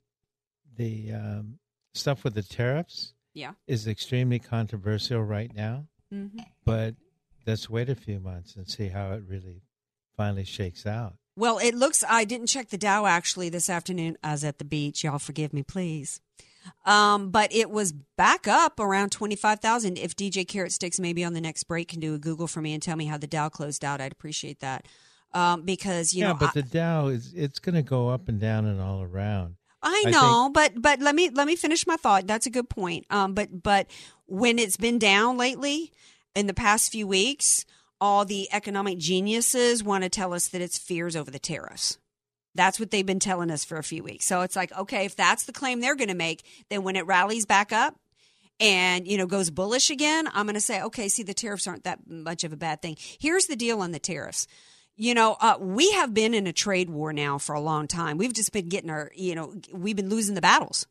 [0.77, 1.59] the um,
[1.93, 3.51] stuff with the tariffs yeah.
[3.67, 6.39] is extremely controversial right now mm-hmm.
[6.65, 6.95] but
[7.45, 9.61] let's wait a few months and see how it really
[10.15, 11.15] finally shakes out.
[11.35, 14.17] Well, it looks, I didn't check the Dow actually this afternoon.
[14.23, 15.03] I was at the beach.
[15.03, 16.21] Y'all forgive me, please.
[16.85, 19.97] Um, but it was back up around 25,000.
[19.97, 22.73] If DJ Carrot Sticks maybe on the next break can do a Google for me
[22.73, 24.87] and tell me how the Dow closed out, I'd appreciate that.
[25.33, 28.29] Um, because, you yeah, know, but I, the Dow is it's going to go up
[28.29, 29.55] and down and all around.
[29.83, 32.25] I I know, but but let me let me finish my thought.
[32.25, 33.05] That's a good point.
[33.11, 33.87] Um, but but
[34.25, 35.91] when it's been down lately
[36.35, 37.65] in the past few weeks,
[38.01, 41.97] all the economic geniuses want to tell us that it's fears over the tariffs.
[42.53, 44.25] That's what they've been telling us for a few weeks.
[44.25, 47.05] So it's like, okay, if that's the claim they're going to make, then when it
[47.05, 47.95] rallies back up
[48.59, 51.83] and you know goes bullish again, I'm going to say, okay, see, the tariffs aren't
[51.83, 52.95] that much of a bad thing.
[53.19, 54.47] Here's the deal on the tariffs
[54.97, 58.17] you know, uh, we have been in a trade war now for a long time.
[58.17, 60.87] We've just been getting our, you know, we've been losing the battles,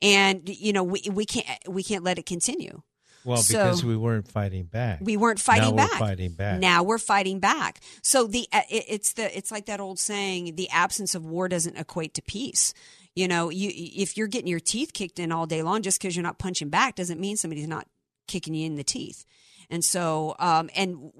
[0.00, 2.82] and you know, we we can't we can't let it continue.
[3.26, 5.00] Well, So- because we weren't fighting back.
[5.02, 5.92] We weren't fighting now back.
[6.00, 6.60] We're fighting back.
[6.60, 7.80] Now we're fighting back.
[8.02, 11.48] So the uh, it, it's the it's like that old saying: the absence of war
[11.48, 12.72] doesn't equate to peace.
[13.14, 16.14] You know, you if you're getting your teeth kicked in all day long, just because
[16.14, 17.88] you're not punching back doesn't mean somebody's not
[18.28, 19.24] kicking you in the teeth.
[19.68, 21.10] And so, um, and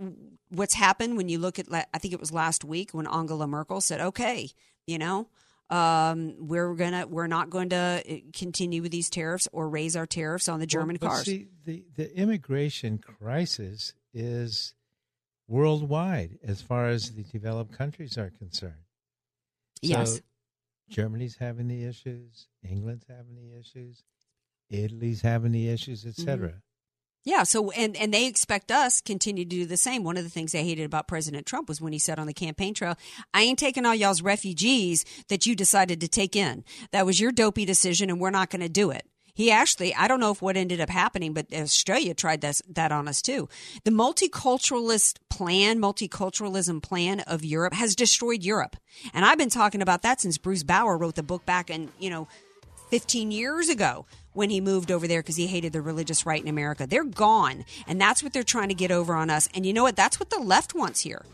[0.50, 3.80] what's happened when you look at, I think it was last week when Angela Merkel
[3.80, 4.50] said, "Okay,
[4.86, 5.28] you know,
[5.70, 10.06] um, we're gonna, we're not going to uh, continue with these tariffs or raise our
[10.06, 14.74] tariffs on the German Well, cars." See, the the immigration crisis is
[15.48, 18.74] worldwide as far as the developed countries are concerned.
[19.82, 20.20] Yes.
[20.88, 24.04] Germany's having the issues, England's having the issues,
[24.70, 26.48] Italy's having the issues, etc.
[26.48, 26.58] Mm-hmm.
[27.26, 30.04] Yeah, so and and they expect us continue to do the same.
[30.04, 32.32] One of the things they hated about President Trump was when he said on the
[32.32, 32.96] campaign trail,
[33.34, 36.64] "I ain't taking all y'all's refugees that you decided to take in.
[36.92, 40.06] That was your dopey decision, and we're not going to do it." He actually, I
[40.06, 43.48] don't know if what ended up happening, but Australia tried this, that on us too.
[43.82, 48.76] The multiculturalist plan, multiculturalism plan of Europe has destroyed Europe.
[49.12, 52.08] And I've been talking about that since Bruce Bawer wrote the book back in, you
[52.08, 52.28] know,
[52.90, 54.06] 15 years ago
[54.36, 56.86] when he moved over there because he hated the religious right in America.
[56.86, 57.64] They're gone.
[57.86, 59.48] And that's what they're trying to get over on us.
[59.54, 59.96] And you know what?
[59.96, 61.24] That's what the left wants here.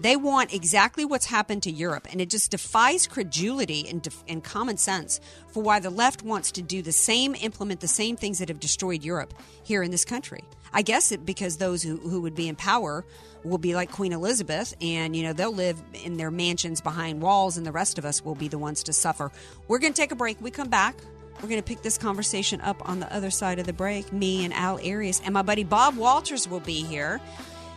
[0.00, 4.44] They want exactly what's happened to Europe, and it just defies credulity and, def- and
[4.44, 8.38] common sense for why the left wants to do the same, implement the same things
[8.38, 10.44] that have destroyed Europe here in this country.
[10.72, 13.04] I guess it because those who, who would be in power
[13.42, 17.56] will be like Queen Elizabeth, and you know they'll live in their mansions behind walls,
[17.56, 19.32] and the rest of us will be the ones to suffer.
[19.66, 20.40] We're going to take a break.
[20.40, 20.94] We come back.
[21.42, 24.12] We're going to pick this conversation up on the other side of the break.
[24.12, 27.20] Me and Al Arias and my buddy Bob Walters will be here.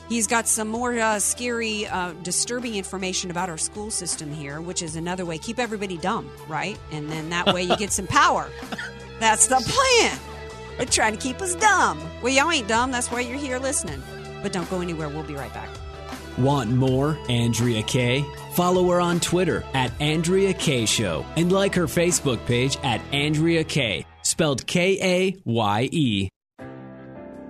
[0.09, 4.81] He's got some more uh, scary, uh, disturbing information about our school system here, which
[4.81, 6.77] is another way keep everybody dumb, right?
[6.91, 8.49] And then that way you get some power.
[9.19, 10.19] That's the plan.
[10.77, 12.01] They're trying to keep us dumb.
[12.21, 12.91] Well, y'all ain't dumb.
[12.91, 14.01] That's why you're here listening.
[14.41, 15.07] But don't go anywhere.
[15.07, 15.69] We'll be right back.
[16.41, 18.25] Want more Andrea Kaye?
[18.53, 23.63] Follow her on Twitter at Andrea Kaye Show and like her Facebook page at Andrea
[23.63, 26.29] Kaye, spelled K A Y E.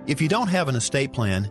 [0.06, 1.50] If you don't have an estate plan,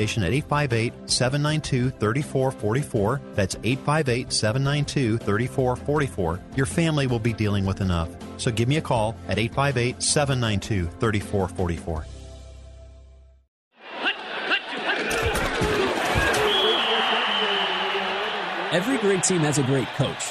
[0.00, 3.20] at 858 792 3444.
[3.34, 6.40] That's 858 792 3444.
[6.56, 8.08] Your family will be dealing with enough.
[8.36, 12.06] So give me a call at 858 792 3444.
[18.72, 20.29] Every great team has a great coach.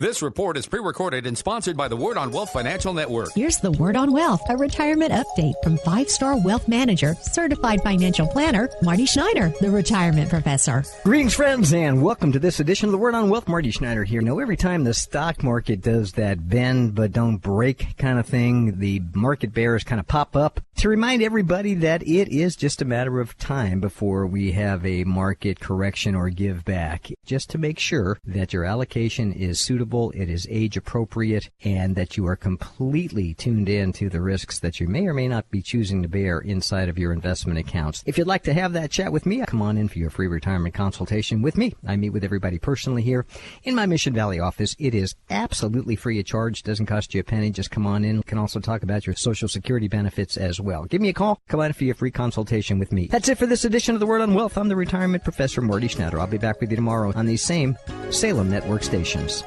[0.00, 3.32] This report is pre recorded and sponsored by the Word on Wealth Financial Network.
[3.34, 8.28] Here's the Word on Wealth, a retirement update from five star wealth manager, certified financial
[8.28, 10.84] planner, Marty Schneider, the retirement professor.
[11.02, 13.48] Greetings, friends, and welcome to this edition of the Word on Wealth.
[13.48, 14.22] Marty Schneider here.
[14.22, 18.78] Now, every time the stock market does that bend but don't break kind of thing,
[18.78, 22.84] the market bears kind of pop up to remind everybody that it is just a
[22.84, 27.10] matter of time before we have a market correction or give back.
[27.26, 32.16] Just to make sure that your allocation is suitable, it is age appropriate, and that
[32.16, 35.62] you are completely tuned in to the risks that you may or may not be
[35.62, 38.02] choosing to bear inside of your investment accounts.
[38.06, 40.26] If you'd like to have that chat with me, come on in for your free
[40.26, 41.74] retirement consultation with me.
[41.86, 43.24] I meet with everybody personally here
[43.64, 44.76] in my Mission Valley office.
[44.78, 47.50] It is absolutely free of charge, doesn't cost you a penny.
[47.50, 48.18] Just come on in.
[48.18, 50.84] We can also talk about your Social Security benefits as well.
[50.84, 51.40] Give me a call.
[51.48, 53.06] Come on in for your free consultation with me.
[53.06, 54.58] That's it for this edition of the Word on Wealth.
[54.58, 56.20] I'm the retirement professor Marty Schneider.
[56.20, 57.76] I'll be back with you tomorrow on these same
[58.10, 59.44] Salem network stations.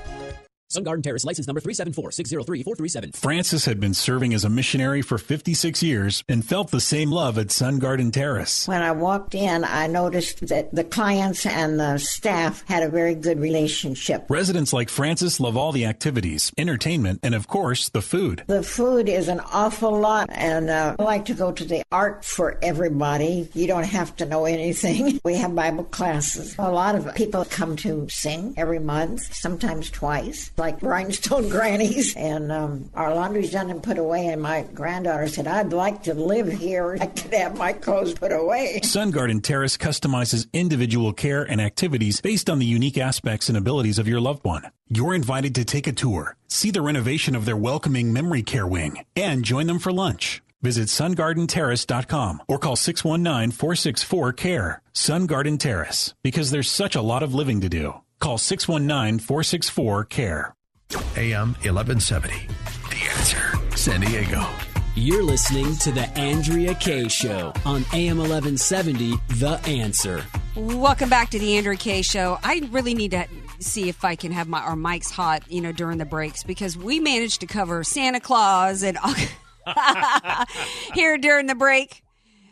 [0.72, 3.14] Sun Garden Terrace, license number 374-603-437.
[3.18, 7.38] Francis had been serving as a missionary for 56 years and felt the same love
[7.38, 8.70] at Sun Garden Terrace.
[8.70, 13.16] When I walked in, I noticed that the clients and the staff had a very
[13.16, 14.26] good relationship.
[14.30, 18.44] Residents like Francis love all the activities, entertainment, and of course, the food.
[18.48, 22.24] The food is an awful lot, and uh, I like to go to the art
[22.24, 23.50] for everybody.
[23.54, 25.20] You don't have to know anything.
[25.32, 26.56] We have Bible classes.
[26.58, 32.16] A lot of people come to sing every month, sometimes twice like rhinestone grannies.
[32.16, 34.28] And um, our laundry's done and put away.
[34.28, 36.98] And my granddaughter said, I'd like to live here.
[37.02, 38.80] I could have my clothes put away.
[38.84, 44.00] Sun Garden Terrace customizes individual care and activities based on the unique aspects and abilities
[44.00, 44.70] of your loved one.
[44.88, 49.04] You're invited to take a tour, see the renovation of their welcoming memory care wing,
[49.16, 50.44] and join them for lunch.
[50.62, 54.82] Visit sungardenterrace.com or call 619-464-CARE.
[54.94, 57.96] Sun Garden Terrace, because there's such a lot of living to do.
[58.20, 60.54] Call 619 464 CARE.
[61.16, 62.34] AM 1170.
[62.90, 63.78] The answer.
[63.78, 64.46] San Diego.
[64.96, 69.14] You're listening to The Andrea Kaye Show on AM 1170.
[69.36, 70.24] The answer.
[70.56, 72.38] Welcome back to The Andrea Kaye Show.
[72.44, 73.26] I really need to
[73.60, 76.78] see if I can have my our mics hot, you know, during the breaks because
[76.78, 78.98] we managed to cover Santa Claus and
[80.94, 82.04] here during the break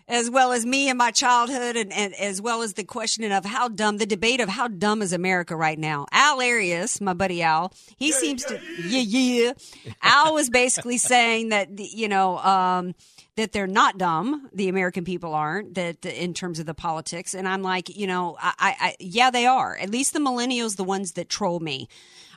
[0.10, 3.46] as well as me and my childhood, and, and, as well as the questioning of
[3.46, 6.08] how dumb, the debate of how dumb is America right now.
[6.12, 9.54] Al Arias, my buddy Al, he seems to yeah yeah.
[10.02, 12.96] Al was basically saying that the- you know um,
[13.36, 14.50] that they're not dumb.
[14.52, 15.76] The American people aren't.
[15.76, 19.46] That in terms of the politics, and I'm like, you know, I, I yeah, they
[19.46, 19.78] are.
[19.78, 21.88] At least the millennials, the ones that troll me.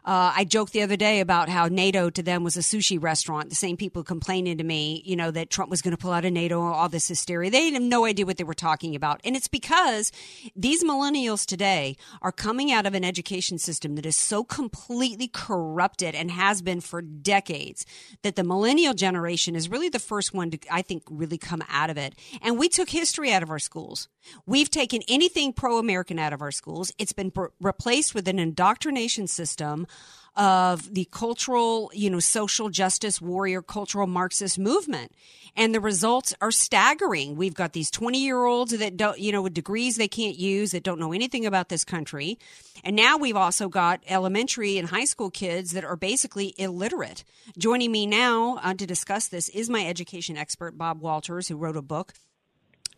[0.04, 3.50] Uh, I joked the other day about how NATO to them was a sushi restaurant.
[3.50, 6.24] The same people complaining to me, you know, that Trump was going to pull out
[6.24, 7.50] of NATO, all this hysteria.
[7.50, 9.20] They have no idea what they were talking about.
[9.24, 10.10] And it's because
[10.56, 16.14] these millennials today are coming out of an education system that is so completely corrupted
[16.16, 17.86] and has been for decades
[18.22, 21.90] that the millennial generation is really the first one to, I think, really come out
[21.90, 22.14] of it.
[22.40, 24.08] And we took history out of our schools.
[24.46, 26.92] We've taken anything pro American out of our schools.
[26.98, 29.86] It's been br- replaced with an indoctrination system
[30.34, 35.12] of the cultural, you know, social justice warrior cultural Marxist movement.
[35.54, 37.36] And the results are staggering.
[37.36, 40.70] We've got these 20 year olds that don't, you know, with degrees they can't use,
[40.70, 42.38] that don't know anything about this country.
[42.82, 47.24] And now we've also got elementary and high school kids that are basically illiterate.
[47.58, 51.76] Joining me now uh, to discuss this is my education expert, Bob Walters, who wrote
[51.76, 52.14] a book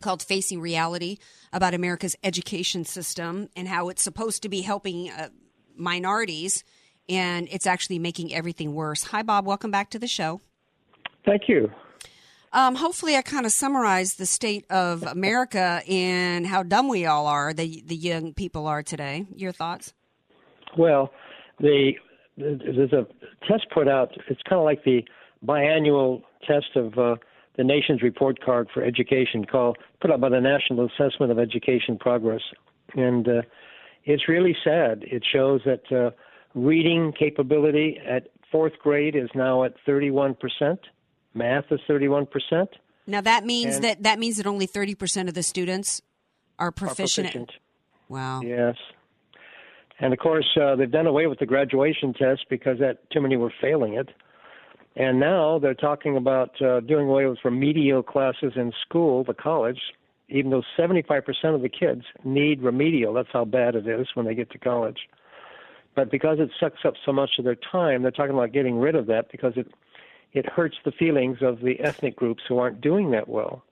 [0.05, 1.17] called Facing Reality
[1.51, 5.29] about America's education system and how it's supposed to be helping uh,
[5.75, 6.63] minorities
[7.09, 9.03] and it's actually making everything worse.
[9.05, 9.47] Hi, Bob.
[9.47, 10.41] Welcome back to the show.
[11.25, 11.71] Thank you.
[12.53, 17.25] Um, hopefully, I kind of summarized the state of America and how dumb we all
[17.27, 19.25] are, the the young people are today.
[19.35, 19.93] Your thoughts?
[20.77, 21.11] Well,
[21.59, 21.93] the
[22.37, 23.05] there's a
[23.47, 24.11] test put out.
[24.29, 25.03] It's kind of like the
[25.45, 27.15] biannual test of uh,
[27.57, 31.97] the nation's report card for education, called put out by the National Assessment of Education
[31.97, 32.41] Progress,
[32.95, 33.41] and uh,
[34.03, 35.03] it's really sad.
[35.03, 36.11] It shows that uh,
[36.53, 40.79] reading capability at fourth grade is now at 31 percent.
[41.33, 42.69] Math is 31 percent.
[43.07, 46.01] Now that means that that means that only thirty percent of the students
[46.57, 47.27] are proficient.
[47.27, 47.51] proficient.
[48.09, 48.41] Wow.
[48.41, 48.75] Yes.
[49.99, 53.37] And of course, uh, they've done away with the graduation test because that too many
[53.37, 54.09] were failing it.
[54.95, 59.79] And now they're talking about uh, doing away with remedial classes in school, the college,
[60.29, 61.21] even though 75%
[61.53, 63.13] of the kids need remedial.
[63.13, 64.99] That's how bad it is when they get to college.
[65.95, 68.95] But because it sucks up so much of their time, they're talking about getting rid
[68.95, 69.67] of that because it
[70.33, 73.63] it hurts the feelings of the ethnic groups who aren't doing that well.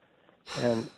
[0.61, 0.89] And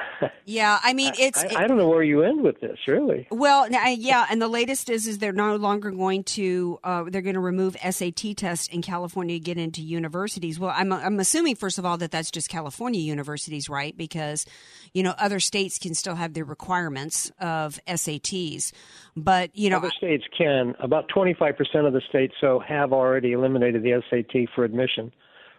[0.44, 1.42] Yeah, I mean it's.
[1.42, 3.28] I, I don't know where you end with this, really.
[3.30, 7.34] Well, yeah, and the latest is is they're no longer going to uh, they're going
[7.34, 10.58] to remove SAT tests in California to get into universities.
[10.58, 13.96] Well, I'm I'm assuming first of all that that's just California universities, right?
[13.96, 14.44] Because
[14.92, 18.72] you know other states can still have their requirements of SATs,
[19.16, 20.74] but you know Other states can.
[20.80, 25.12] About 25% of the states so have already eliminated the SAT for admission,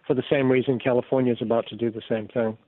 [0.06, 2.58] for the same reason California is about to do the same thing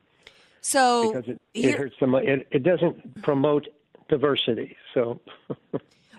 [0.66, 2.14] so because it, it here- hurts them.
[2.14, 3.68] It, it doesn't promote
[4.08, 4.76] diversity.
[4.94, 5.20] So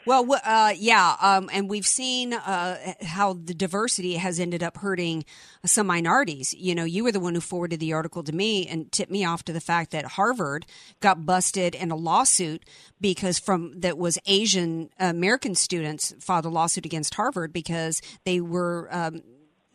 [0.07, 5.25] Well, uh, yeah, um, and we've seen uh, how the diversity has ended up hurting
[5.65, 6.53] some minorities.
[6.53, 9.25] You know, you were the one who forwarded the article to me and tipped me
[9.25, 10.65] off to the fact that Harvard
[11.01, 12.63] got busted in a lawsuit
[13.01, 18.87] because from that was Asian American students filed a lawsuit against Harvard because they were.
[18.89, 19.21] Um,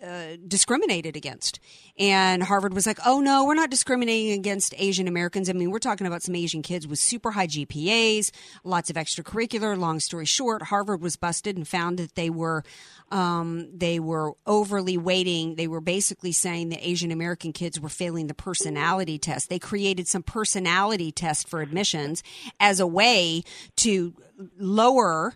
[0.02, 1.60] uh, discriminated against.
[1.98, 5.48] And Harvard was like, oh no, we're not discriminating against Asian Americans.
[5.48, 8.30] I mean, we're talking about some Asian kids with super high GPAs,
[8.64, 9.78] lots of extracurricular.
[9.78, 12.64] Long story short, Harvard was busted and found that they were,
[13.10, 15.54] um, they were overly weighting.
[15.54, 19.48] They were basically saying that Asian American kids were failing the personality test.
[19.48, 22.22] They created some personality test for admissions
[22.58, 23.44] as a way
[23.76, 24.14] to
[24.58, 25.34] lower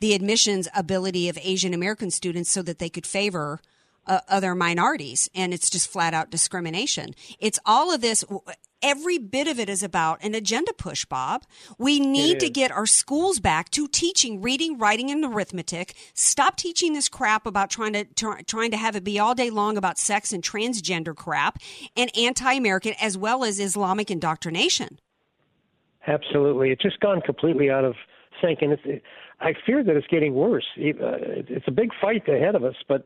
[0.00, 3.60] the admissions ability of Asian American students so that they could favor
[4.06, 5.28] uh, other minorities.
[5.34, 7.14] And it's just flat out discrimination.
[7.38, 8.24] It's all of this.
[8.82, 11.44] Every bit of it is about an agenda push, Bob.
[11.78, 15.94] We need to get our schools back to teaching reading, writing, and arithmetic.
[16.14, 19.50] Stop teaching this crap about trying to try, trying to have it be all day
[19.50, 21.58] long about sex and transgender crap
[21.96, 24.98] and anti-American as well as Islamic indoctrination.
[26.06, 27.94] absolutely, it's just gone completely out of
[28.40, 28.82] sync, and it's.
[28.84, 29.02] It,
[29.40, 30.64] I fear that it's getting worse.
[30.78, 33.04] Uh, It's a big fight ahead of us, but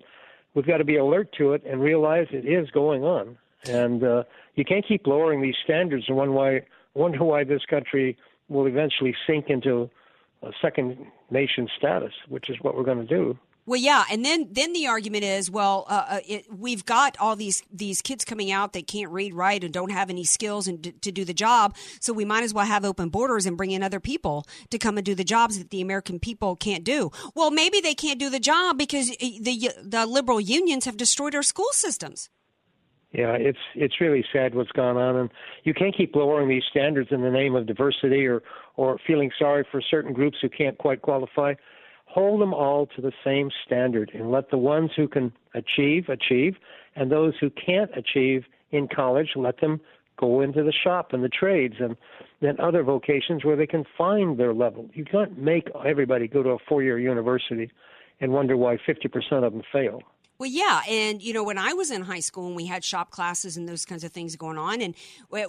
[0.54, 3.36] we've got to be alert to it and realize it is going on.
[3.64, 4.22] And uh,
[4.54, 6.62] you can't keep lowering these standards and one why,
[6.94, 8.16] wonder why this country
[8.48, 9.90] will eventually sink into
[10.42, 10.96] a second
[11.30, 13.38] nation status, which is what we're going to do.
[13.66, 17.36] Well, yeah, and then then the argument is, well, uh, uh, it, we've got all
[17.36, 20.82] these these kids coming out that can't read, write, and don't have any skills and
[20.82, 21.76] d- to do the job.
[22.00, 24.96] So we might as well have open borders and bring in other people to come
[24.96, 27.10] and do the jobs that the American people can't do.
[27.34, 31.34] Well, maybe they can't do the job because uh, the the liberal unions have destroyed
[31.34, 32.30] our school systems.
[33.12, 35.30] Yeah, it's it's really sad what's gone on, and
[35.64, 38.42] you can't keep lowering these standards in the name of diversity or
[38.76, 41.54] or feeling sorry for certain groups who can't quite qualify.
[42.12, 46.56] Hold them all to the same standard and let the ones who can achieve achieve
[46.96, 49.80] and those who can't achieve in college let them
[50.18, 51.96] go into the shop and the trades and
[52.40, 54.88] then other vocations where they can find their level.
[54.92, 57.70] You can't make everybody go to a four-year university
[58.20, 60.02] and wonder why 50% of them fail.
[60.40, 63.10] Well, yeah, and you know when I was in high school and we had shop
[63.10, 64.94] classes and those kinds of things going on, and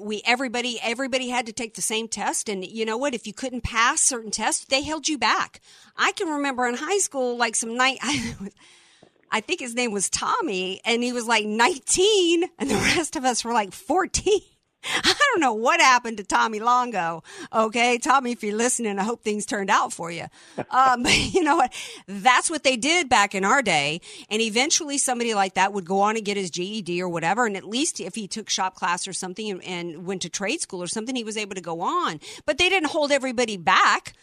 [0.02, 3.14] we everybody everybody had to take the same test, and you know what?
[3.14, 5.62] If you couldn't pass certain tests, they held you back.
[5.96, 8.00] I can remember in high school, like some night.
[9.32, 13.24] I think his name was Tommy, and he was like 19, and the rest of
[13.24, 14.42] us were like 14.
[15.04, 17.24] I don't know what happened to Tommy Longo.
[17.54, 20.26] Okay, Tommy, if you're listening, I hope things turned out for you.
[20.70, 21.74] Um, you know what?
[22.08, 24.02] That's what they did back in our day.
[24.30, 27.46] And eventually, somebody like that would go on and get his GED or whatever.
[27.46, 30.62] And at least if he took shop class or something and, and went to trade
[30.62, 32.20] school or something, he was able to go on.
[32.46, 34.14] But they didn't hold everybody back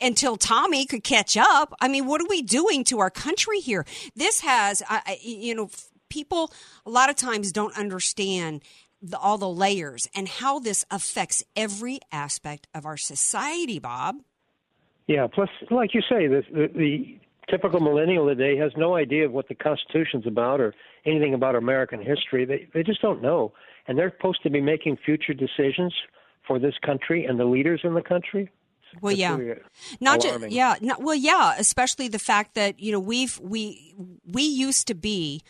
[0.00, 1.74] until Tommy could catch up.
[1.80, 3.86] I mean, what are we doing to our country here?
[4.14, 5.70] This has, uh, you know,
[6.08, 6.52] people
[6.86, 8.62] a lot of times don't understand
[9.00, 14.16] the, all the layers and how this affects every aspect of our society, Bob.
[15.06, 17.18] Yeah, plus, like you say, the, the, the
[17.48, 20.74] typical millennial today has no idea of what the Constitution's about or
[21.06, 22.44] anything about American history.
[22.44, 23.52] They they just don't know,
[23.86, 25.94] and they're supposed to be making future decisions
[26.46, 28.50] for this country and the leaders in the country.
[29.00, 29.60] Well, yeah, really
[30.00, 33.94] not just yeah, not, well, yeah, especially the fact that you know we've we
[34.26, 35.42] we used to be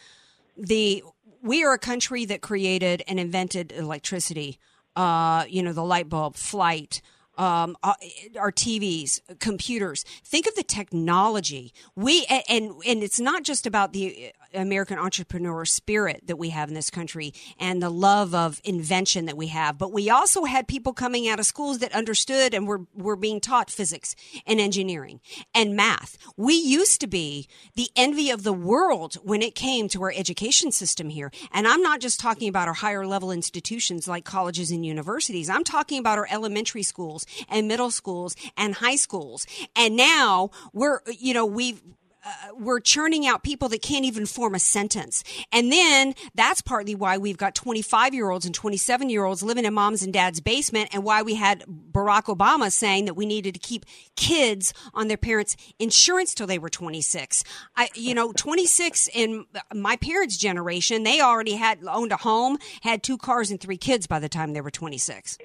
[0.56, 1.02] the
[1.42, 4.58] we are a country that created and invented electricity.
[4.96, 7.00] Uh, you know, the light bulb, flight,
[7.38, 7.94] um, uh,
[8.38, 10.04] our TVs, computers.
[10.24, 11.72] Think of the technology.
[11.94, 16.74] We and and it's not just about the American entrepreneur spirit that we have in
[16.74, 20.92] this country and the love of invention that we have, but we also had people
[20.92, 24.16] coming out of schools that understood and were were being taught physics
[24.46, 25.20] and engineering
[25.54, 26.18] and math.
[26.36, 30.72] We used to be the envy of the world when it came to our education
[30.72, 31.30] system here.
[31.52, 35.48] And I'm not just talking about our higher level institutions like colleges and universities.
[35.48, 39.46] I'm talking about our elementary schools and middle schools and high schools.
[39.76, 41.82] And now we're, you know, we've,
[42.28, 45.22] uh, we're churning out people that can't even form a sentence.
[45.52, 49.64] And then that's partly why we've got 25 year olds and 27 year olds living
[49.64, 53.54] in mom's and dad's basement and why we had Barack Obama saying that we needed
[53.54, 57.44] to keep kids on their parents' insurance till they were 26.
[57.76, 63.02] I, you know, 26 in my parents' generation, they already had owned a home, had
[63.02, 65.38] two cars and three kids by the time they were 26.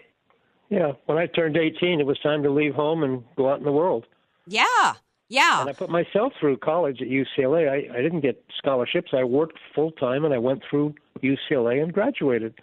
[0.73, 3.63] Yeah, when I turned 18, it was time to leave home and go out in
[3.63, 4.05] the world.
[4.47, 4.93] Yeah.
[5.29, 5.61] Yeah.
[5.61, 7.69] And I put myself through college at UCLA.
[7.69, 9.11] I, I didn't get scholarships.
[9.13, 12.55] I worked full time and I went through UCLA and graduated.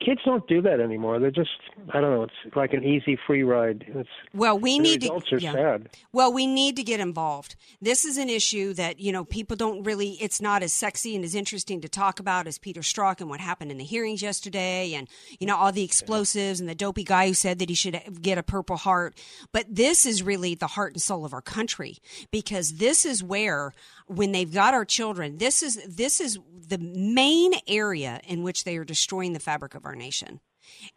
[0.00, 1.18] Kids don't do that anymore.
[1.18, 1.50] They're just
[1.90, 2.22] I don't know.
[2.24, 3.84] It's like an easy free ride.
[3.88, 5.52] It's Well, we need results to are yeah.
[5.52, 5.90] sad.
[6.12, 7.56] Well, we need to get involved.
[7.80, 11.24] This is an issue that, you know, people don't really it's not as sexy and
[11.24, 14.94] as interesting to talk about as Peter Strzok and what happened in the hearings yesterday
[14.94, 18.00] and, you know, all the explosives and the dopey guy who said that he should
[18.20, 19.18] get a purple heart.
[19.52, 21.98] But this is really the heart and soul of our country
[22.30, 23.72] because this is where
[24.06, 26.38] when they've got our children, this is this is
[26.68, 30.40] the main area in which they are destroying the fabric of our nation.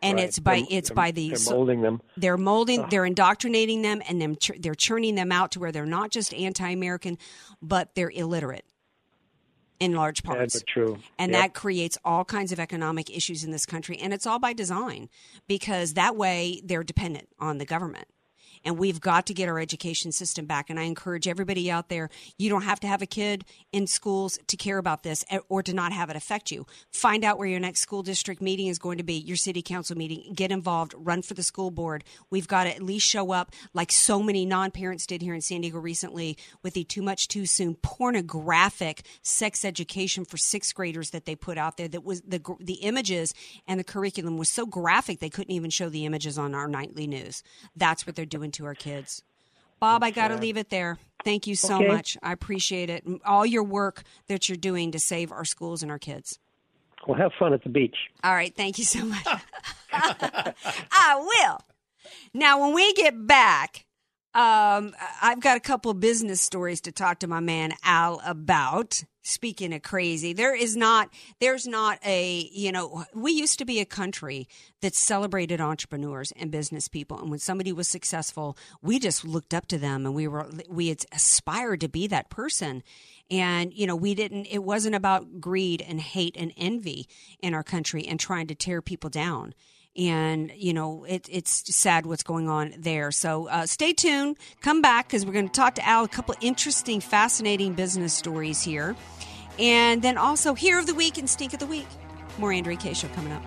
[0.01, 0.25] And Right.
[0.27, 2.01] it's by They're- it's they're- by the they're molding them.
[2.15, 2.89] they're molding, Ugh.
[2.89, 6.33] they're indoctrinating them, and them ch- they're churning them out to where they're not just
[6.33, 7.17] anti-American,
[7.61, 8.65] but they're illiterate
[9.79, 10.55] in large parts.
[10.55, 10.97] but true.
[11.19, 11.41] And Yep.
[11.41, 15.09] that creates all kinds of economic issues in this country, and it's all by design
[15.47, 18.07] because that way they're dependent on the government.
[18.63, 20.69] And we've got to get our education system back.
[20.69, 24.37] And I encourage everybody out there you don't have to have a kid in schools
[24.47, 26.65] to care about this eh, or to not have it affect you.
[26.91, 29.97] Find out where your next school district meeting is going to be, your city council
[29.97, 30.33] meeting.
[30.33, 32.03] Get involved, run for the school board.
[32.29, 35.41] We've got to at least show up like so many non parents did here in
[35.41, 41.11] San Diego recently with the too much too soon pornographic sex education for sixth graders
[41.11, 43.33] that they put out there that was the, the images
[43.67, 47.07] and the curriculum was so graphic they couldn't even show the images on our nightly
[47.07, 47.43] news.
[47.75, 49.23] That's what they're doing to our kids.
[49.79, 50.97] Bob, I got to leave it there.
[51.23, 51.87] Thank you so Okay.
[51.87, 52.17] much.
[52.23, 53.03] I appreciate it.
[53.25, 56.39] All your work that you're doing to save our schools and our kids.
[57.07, 57.95] Well, have fun at the beach.
[58.23, 58.53] All right.
[58.55, 59.27] Thank you so much.
[59.93, 61.59] I will.
[62.33, 63.85] Now, when we get back,
[64.33, 69.03] um, I've got a couple of business stories to talk to my man Al about.
[69.27, 71.09] Speaking of crazy, there is not,
[71.41, 74.47] there's not a, you know, we used to be a country
[74.79, 77.19] that celebrated entrepreneurs and business people.
[77.19, 80.87] And when somebody was successful, we just looked up to them and we were, we
[80.87, 82.83] had aspired to be that person.
[83.29, 87.09] And, you know, we didn't, it wasn't about greed and hate and envy
[87.41, 89.53] in our country and trying to tear people down
[89.97, 93.11] and you know it, it's sad what's going on there.
[93.11, 94.37] So uh, stay tuned.
[94.61, 98.61] Come back because we're going to talk to Al a couple interesting, fascinating business stories
[98.61, 98.95] here,
[99.57, 101.87] and then also Hero of the Week and Stink of the Week.
[102.37, 103.43] More Andrea Kaye show coming up.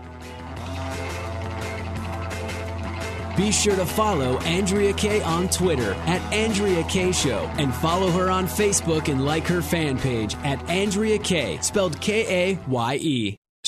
[3.37, 8.29] Be sure to follow Andrea Kaye on Twitter at Andrea Kaye Show and follow her
[8.29, 13.40] on Facebook and like her fan page at Andrea Kaye, spelled K A Y E.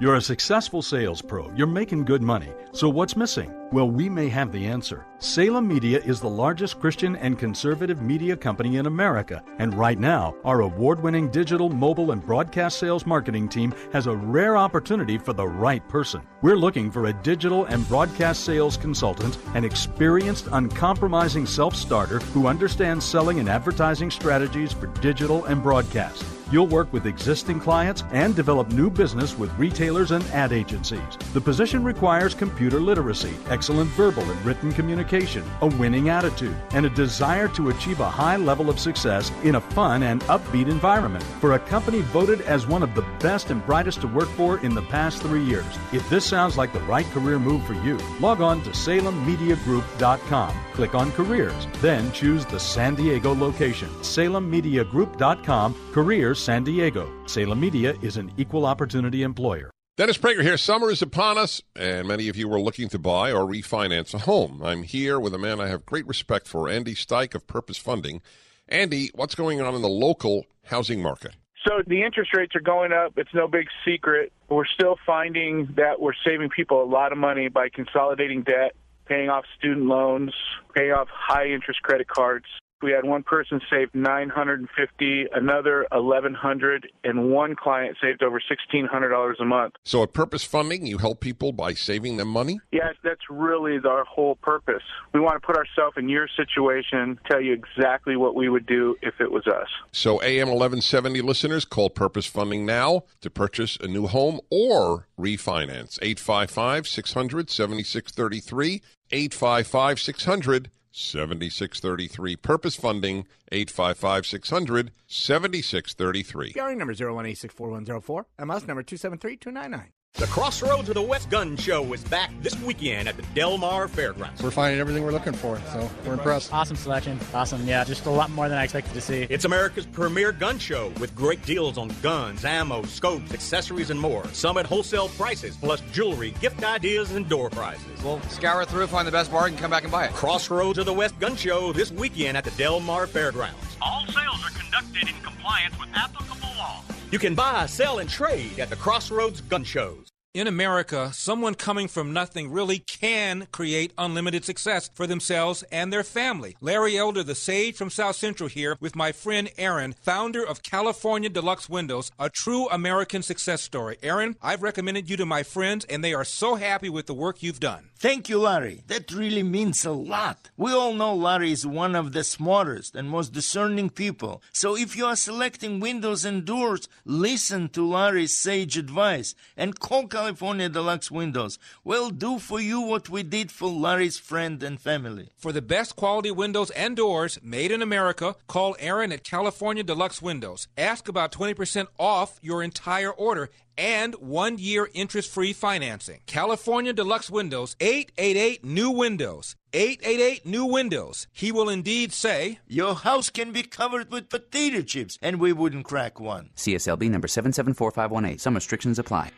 [0.00, 1.52] You're a successful sales pro.
[1.54, 2.52] You're making good money.
[2.72, 3.52] So what's missing?
[3.72, 5.04] Well, we may have the answer.
[5.18, 9.42] Salem Media is the largest Christian and conservative media company in America.
[9.58, 14.14] And right now, our award winning digital, mobile, and broadcast sales marketing team has a
[14.14, 16.22] rare opportunity for the right person.
[16.42, 22.46] We're looking for a digital and broadcast sales consultant, an experienced, uncompromising self starter who
[22.46, 26.24] understands selling and advertising strategies for digital and broadcast.
[26.52, 31.00] You'll work with existing clients and develop new business with retailers and ad agencies.
[31.32, 33.34] The position requires computer literacy,
[33.64, 38.36] excellent verbal and written communication, a winning attitude, and a desire to achieve a high
[38.36, 42.82] level of success in a fun and upbeat environment for a company voted as one
[42.82, 45.64] of the best and brightest to work for in the past three years.
[45.94, 50.94] If this sounds like the right career move for you, log on to salemmediagroup.com, click
[50.94, 57.10] on careers, then choose the San Diego location, salemmediagroup.com, careers San Diego.
[57.24, 59.70] Salem Media is an equal opportunity employer.
[59.96, 60.56] Dennis Prager here.
[60.56, 64.18] Summer is upon us, and many of you are looking to buy or refinance a
[64.18, 64.60] home.
[64.60, 68.20] I'm here with a man I have great respect for, Andy Steich of Purpose Funding.
[68.68, 71.36] Andy, what's going on in the local housing market?
[71.64, 73.12] So the interest rates are going up.
[73.16, 74.32] It's no big secret.
[74.48, 78.74] We're still finding that we're saving people a lot of money by consolidating debt,
[79.06, 80.34] paying off student loans,
[80.74, 82.46] paying off high interest credit cards.
[82.84, 89.44] We had one person save 950, another 1100, and one client saved over $1600 a
[89.46, 89.72] month.
[89.84, 92.60] So at Purpose Funding, you help people by saving them money?
[92.72, 94.82] Yes, that's really our whole purpose.
[95.14, 98.96] We want to put ourselves in your situation, tell you exactly what we would do
[99.00, 99.68] if it was us.
[99.90, 105.98] So AM 1170 listeners, call Purpose Funding now to purchase a new home or refinance.
[106.02, 108.82] 855 600 7633.
[109.10, 112.36] 855 600 7633.
[112.36, 116.52] Purpose Funding, 855 600 7633.
[116.52, 119.92] PRA number 018641004, MS number 273299.
[120.16, 123.88] The Crossroads of the West Gun Show is back this weekend at the Del Mar
[123.88, 124.40] Fairgrounds.
[124.40, 126.52] We're finding everything we're looking for, so we're impressed.
[126.54, 127.18] Awesome selection.
[127.34, 127.66] Awesome.
[127.66, 129.26] Yeah, just a lot more than I expected to see.
[129.28, 134.24] It's America's premier gun show with great deals on guns, ammo, scopes, accessories, and more.
[134.28, 137.84] Some at wholesale prices, plus jewelry, gift ideas, and door prizes.
[138.04, 140.12] We'll scour through, find the best bargain, come back and buy it.
[140.12, 143.76] Crossroads of the West Gun Show this weekend at the Del Mar Fairgrounds.
[143.82, 146.84] All sales are conducted in compliance with applicable law.
[147.14, 150.08] You can buy, sell, and trade at the Crossroads Gun Shows.
[150.34, 156.02] In America, someone coming from nothing really can create unlimited success for themselves and their
[156.02, 156.56] family.
[156.60, 161.28] Larry Elder, the sage from South Central here with my friend Aaron, founder of California
[161.28, 163.96] Deluxe Windows, a true American success story.
[164.02, 167.44] Aaron, I've recommended you to my friends and they are so happy with the work
[167.44, 167.90] you've done.
[168.04, 168.82] Thank you, Larry.
[168.88, 170.50] That really means a lot.
[170.58, 174.42] We all know Larry is one of the smartest and most discerning people.
[174.52, 180.06] So if you are selecting windows and doors, listen to Larry's sage advice and call
[180.06, 181.58] California Deluxe Windows.
[181.82, 185.30] We'll do for you what we did for Larry's friend and family.
[185.38, 190.20] For the best quality windows and doors made in America, call Aaron at California Deluxe
[190.20, 190.68] Windows.
[190.76, 196.20] Ask about 20% off your entire order and one year interest free financing.
[196.26, 199.56] California Deluxe Windows, 888 New Windows.
[199.72, 201.26] 888 New Windows.
[201.32, 205.84] He will indeed say, Your house can be covered with potato chips, and we wouldn't
[205.84, 206.50] crack one.
[206.56, 208.38] CSLB number 774518.
[208.38, 209.32] Some restrictions apply.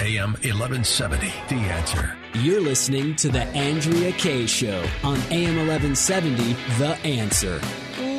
[0.00, 2.16] AM 1170, The Answer.
[2.34, 7.60] You're listening to The Andrea Kaye Show on AM 1170, The Answer.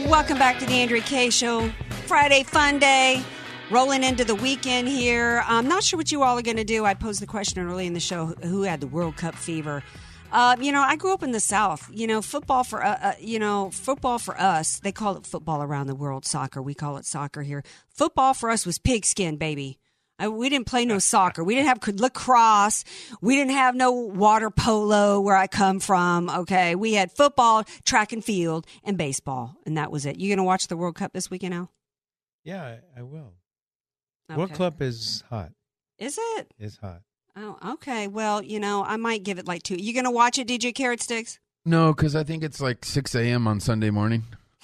[0.07, 1.69] Welcome back to the Andrea Kaye Show.
[2.07, 3.23] Friday fun day.
[3.71, 5.43] Rolling into the weekend here.
[5.45, 6.85] I'm not sure what you all are going to do.
[6.85, 9.83] I posed the question early in the show who had the World Cup fever.
[10.31, 11.87] Uh, you know, I grew up in the South.
[11.93, 14.79] You know, football for uh, uh, you know football for us.
[14.79, 16.25] They call it football around the world.
[16.25, 17.63] Soccer, we call it soccer here.
[17.89, 19.77] Football for us was pigskin, baby.
[20.17, 21.43] I, we didn't play no soccer.
[21.43, 22.83] We didn't have lacrosse.
[23.21, 26.27] We didn't have no water polo where I come from.
[26.29, 26.73] Okay.
[26.73, 29.55] We had football, track and field, and baseball.
[29.67, 30.17] And that was it.
[30.17, 31.71] You going to watch the World Cup this weekend, Al?
[32.43, 33.33] Yeah, I, I will.
[34.29, 34.37] Okay.
[34.37, 35.51] World Cup is hot.
[35.97, 36.53] Is it?
[36.59, 37.01] It's hot.
[37.35, 38.07] Oh, okay.
[38.07, 39.75] Well, you know, I might give it like two.
[39.75, 41.39] You going to watch it, DJ Carrot Sticks?
[41.65, 43.47] No, because I think it's like 6 a.m.
[43.47, 44.23] on Sunday morning.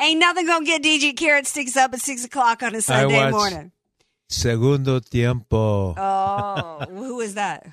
[0.00, 3.30] Ain't nothing gonna get DJ Carrot Sticks up at six o'clock on a Sunday I
[3.30, 3.72] watch morning.
[4.28, 5.94] Segundo tiempo.
[5.96, 7.66] Oh, who is that?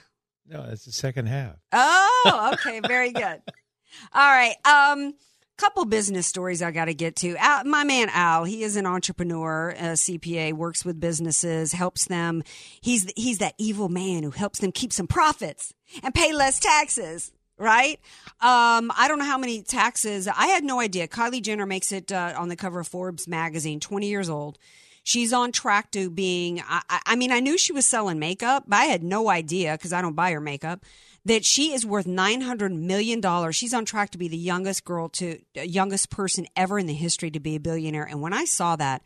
[0.47, 1.55] No, it's the second half.
[1.71, 3.23] Oh, okay, very good.
[4.13, 5.13] All right, um,
[5.61, 7.35] couple business stories I got to get to.
[7.37, 12.43] Al, my man Al, he is an entrepreneur, a CPA, works with businesses, helps them.
[12.81, 17.31] He's he's that evil man who helps them keep some profits and pay less taxes.
[17.57, 17.99] Right?
[18.39, 20.27] Um, I don't know how many taxes.
[20.27, 21.07] I had no idea.
[21.07, 23.79] Kylie Jenner makes it uh, on the cover of Forbes magazine.
[23.79, 24.57] Twenty years old.
[25.03, 26.59] She's on track to being.
[26.61, 29.73] I, I- I mean, I knew she was selling makeup, but I had no idea
[29.73, 30.83] because I don't buy her makeup
[31.25, 33.55] that she is worth nine hundred million dollars.
[33.55, 36.93] She's on track to be the youngest girl to uh, youngest person ever in the
[36.93, 38.05] history to be a billionaire.
[38.05, 39.03] And when I saw that,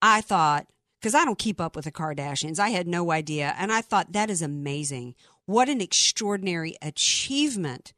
[0.00, 0.66] I thought
[1.00, 4.12] because I don't keep up with the Kardashians, I had no idea, and I thought
[4.12, 5.14] that is amazing.
[5.46, 7.94] What an extraordinary achievement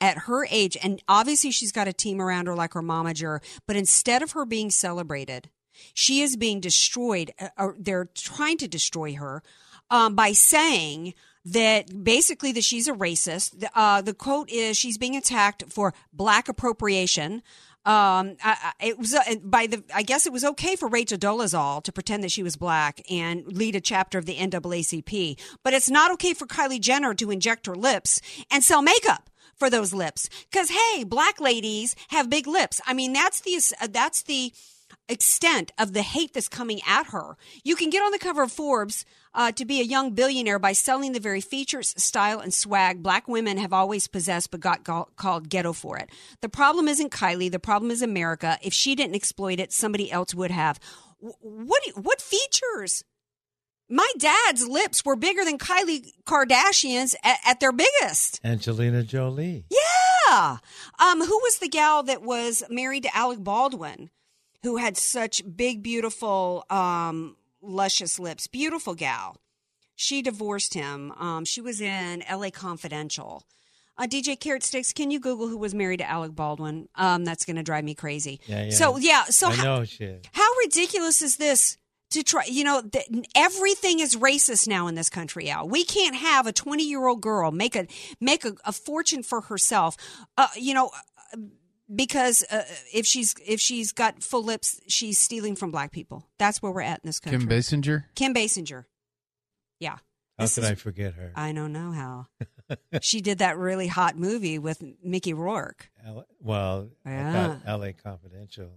[0.00, 0.76] at her age.
[0.82, 3.40] And obviously, she's got a team around her like her momager.
[3.66, 5.48] But instead of her being celebrated,
[5.94, 7.32] she is being destroyed.
[7.40, 9.42] uh, Or they're trying to destroy her
[9.90, 11.14] um, by saying
[11.46, 13.60] that basically that she's a racist.
[13.60, 17.42] The, uh, the quote is she's being attacked for black appropriation.
[17.84, 19.84] Um, I, I- it was uh, by the.
[19.94, 23.46] I guess it was okay for Rachel Dolezal to pretend that she was black and
[23.46, 27.66] lead a chapter of the NAACP, but it's not okay for Kylie Jenner to inject
[27.66, 28.20] her lips
[28.50, 30.28] and sell makeup for those lips.
[30.50, 32.80] Because hey, black ladies have big lips.
[32.88, 34.52] I mean, that's the uh, that's the
[35.08, 37.36] extent of the hate that's coming at her.
[37.62, 39.04] You can get on the cover of Forbes
[39.36, 43.28] uh, to be a young billionaire by selling the very features, style, and swag black
[43.28, 44.82] women have always possessed but got
[45.16, 46.10] called ghetto for it.
[46.40, 47.50] The problem isn't Kylie.
[47.52, 48.58] The problem is America.
[48.62, 50.80] If she didn't exploit it, somebody else would have.
[51.20, 53.04] Wh- What what features?
[53.88, 58.40] My dad's lips were bigger than Kylie Kardashian's at, at their biggest.
[58.42, 59.64] Angelina Jolie.
[59.70, 60.56] Yeah.
[60.98, 64.10] Um, who was the gal that was married to Alec Baldwin,
[64.64, 68.46] who had such big, beautiful, um, luscious lips?
[68.46, 69.36] Beautiful gal.
[69.94, 71.12] She divorced him.
[71.12, 72.50] Um, she was in L.A.
[72.50, 73.44] Confidential.
[73.98, 76.88] Uh, DJ Carrot Sticks, can you Google who was married to Alec Baldwin?
[76.96, 78.40] Um, that's going to drive me crazy.
[78.46, 78.70] Yeah, yeah.
[78.70, 80.28] So yeah, so I how, know shit.
[80.32, 81.78] how ridiculous is this
[82.10, 82.44] to try?
[82.46, 85.48] You know, th- everything is racist now in this country.
[85.48, 87.86] Al, we can't have a twenty-year-old girl make a
[88.20, 89.96] make a, a fortune for herself.
[90.36, 90.90] Uh, you know,
[91.32, 91.38] uh,
[91.94, 92.62] because uh,
[92.92, 96.26] if she's if she's got full lips, she's stealing from black people.
[96.38, 97.38] That's where we're at in this country.
[97.40, 98.04] Kim Basinger?
[98.14, 98.84] Kim Basinger.
[99.80, 99.96] Yeah.
[100.38, 101.32] How This could is- I forget her?
[101.34, 102.26] I don't know how.
[103.00, 105.88] she did that really hot movie with Mickey Rourke.
[106.04, 107.58] L- well, Yeah.
[107.66, 107.92] L.A.
[107.92, 108.70] Confidential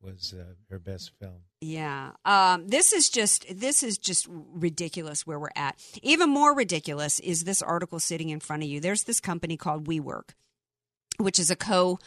[0.00, 1.40] was uh, her best film.
[1.60, 2.12] Yeah.
[2.24, 5.76] Um, this is just this is just ridiculous where we're at.
[6.02, 8.80] Even more ridiculous is this article sitting in front of you.
[8.80, 10.30] There's this company called WeWork,
[11.18, 11.98] which is a co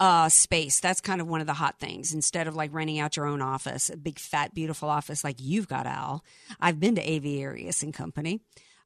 [0.00, 0.80] uh, space.
[0.80, 2.12] That's kind of one of the hot things.
[2.12, 5.68] Instead of like renting out your own office, a big fat beautiful office like you've
[5.68, 6.24] got, Al.
[6.58, 8.40] I've been to AV Arias and Company.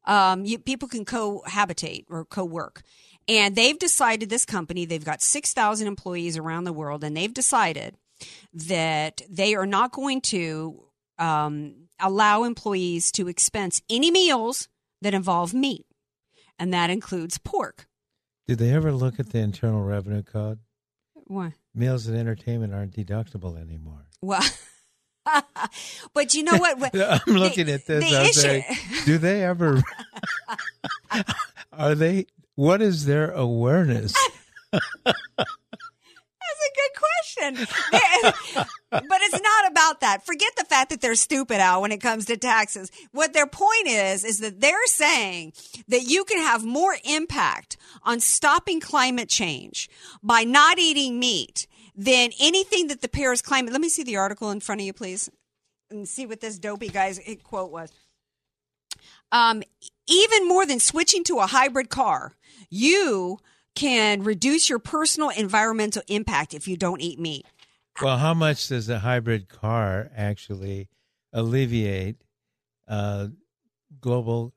[0.07, 2.83] Um, you, people can cohabitate or co-work.
[3.27, 7.97] And they've decided this company, they've got 6,000 employees around the world, and they've decided
[8.53, 10.85] that they are not going to
[11.19, 14.69] um, allow employees to expense any meals
[15.01, 15.87] that involve meat,
[16.59, 17.87] and that includes pork.
[18.47, 20.59] Did they ever look at the Internal Revenue Code?
[21.27, 21.55] Why?
[21.75, 24.07] Meals and entertainment aren't deductible anymore.
[24.22, 24.43] Well,
[26.14, 26.95] but you know what?
[27.27, 28.09] I'm looking at this.
[28.11, 28.64] the I'm issue- saying,
[29.07, 29.83] do they ever?
[31.72, 32.27] are they?
[32.57, 34.14] What is their awareness?
[36.75, 38.64] Good question.
[38.91, 40.25] But it's not about that.
[40.25, 42.93] Forget the fact that they're stupid, Al, when it comes to taxes.
[43.11, 45.53] What their point is, is that they're saying
[45.89, 49.91] that you can have more impact on stopping climate change
[50.22, 51.66] by not eating meat
[51.97, 53.72] than anything that the Paris climate.
[53.72, 55.29] Let me see the article in front of you, please,
[55.91, 57.91] and see what this dopey guy's quote was.
[59.33, 59.64] Um,
[60.07, 62.37] even more than switching to a hybrid car,
[62.70, 63.39] you
[63.75, 67.45] can reduce your personal environmental impact if you don't eat meat.
[68.03, 70.89] well, how much does a hybrid car actually
[71.33, 72.16] alleviate
[72.89, 73.29] uh,
[74.01, 74.53] global?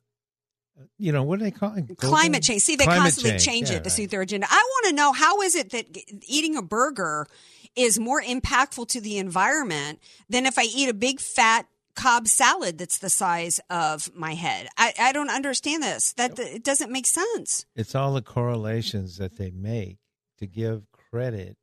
[1.00, 1.88] You know what do they call it?
[1.88, 2.62] Global- climate change.
[2.62, 3.46] See, they Climate constantly change.
[3.46, 3.92] change Yeah, it to right.
[3.96, 4.48] suit their agenda.
[4.50, 5.86] I want to know how is it that
[6.28, 7.28] eating a burger
[7.76, 10.00] is more impactful to the environment
[10.30, 11.66] than if I eat a big fat
[11.98, 14.68] Cobb salad that's the size of my head.
[14.78, 16.14] I, I don't understand this.
[16.14, 17.66] That it doesn't make sense.
[17.76, 19.98] It's all the correlations that they make
[20.38, 21.58] to give credit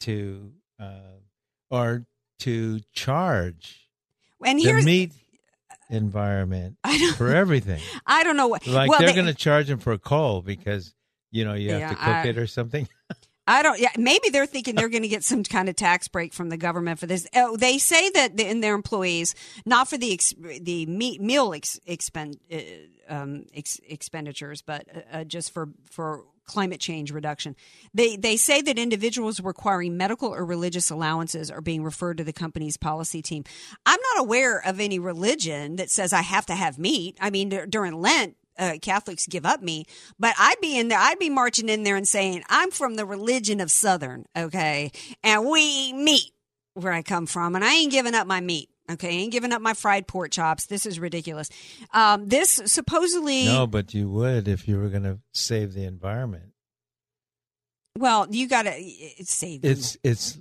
[0.00, 1.16] to uh,
[1.70, 2.04] or
[2.40, 3.88] to charge
[4.44, 5.12] And the meat
[5.90, 6.76] environment
[7.16, 7.80] for everything.
[8.06, 8.66] I don't know what.
[8.66, 10.94] Like well, they're they- going to charge them for coal because
[11.30, 12.88] you know you have Yeah, to cook I- it or something.
[13.46, 13.78] I don't.
[13.80, 16.56] Yeah, maybe they're thinking they're going to get some kind of tax break from the
[16.56, 17.26] government for this.
[17.34, 19.34] Oh, they say that the, in their employees,
[19.66, 22.58] not for the ex, the meat, meal ex, expend, uh,
[23.08, 27.56] um, ex, expenditures, but uh, uh, just for for climate change reduction.
[27.94, 32.32] They they say that individuals requiring medical or religious allowances are being referred to the
[32.32, 33.44] company's policy team.
[33.86, 37.16] I'm not aware of any religion that says I have to have meat.
[37.20, 39.84] I mean, dur- during Lent, uh, Catholics give up me,
[40.18, 43.06] but I'd be in there, I'd be marching in there and saying, I'm from the
[43.06, 44.90] religion of Southern, okay?
[45.22, 46.30] And we eat meat
[46.74, 48.68] where I come from, and I ain't giving up my meat.
[48.90, 50.66] Okay, I ain't giving up my fried pork chops.
[50.66, 51.48] This is ridiculous.
[51.94, 56.52] Um, this supposedly, no, but you would if you were going to save the environment.
[57.96, 58.72] well, you got to
[59.24, 60.38] say It's it's.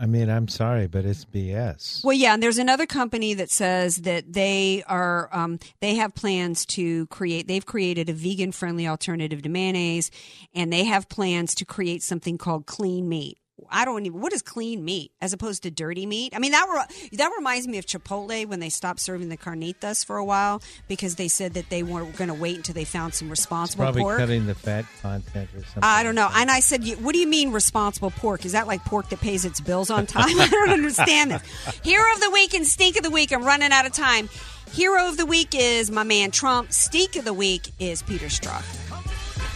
[0.00, 2.04] I mean, I'm sorry, but it's BS.
[2.04, 6.64] Well, yeah, and there's another company that says that they are um, they have plans
[6.66, 7.48] to create.
[7.48, 10.10] They've created a vegan friendly alternative to mayonnaise,
[10.54, 13.38] and they have plans to create something called clean meat.
[13.70, 16.32] I don't even what is clean meat as opposed to dirty meat.
[16.34, 20.04] I mean that re- that reminds me of Chipotle when they stopped serving the carnitas
[20.04, 23.14] for a while because they said that they weren't going to wait until they found
[23.14, 24.18] some It's responsible probably pork.
[24.18, 25.82] cutting the fat content or something.
[25.82, 26.28] I don't know.
[26.32, 28.44] And I said, "What do you mean responsible pork?
[28.44, 31.42] Is that like pork that pays its bills on time?" I don't understand this.
[31.82, 33.32] Hero of the week and stink of the week.
[33.32, 34.28] I'm running out of time.
[34.72, 36.72] Hero of the week is my man Trump.
[36.72, 38.64] Stink of the week is Peter Strzok.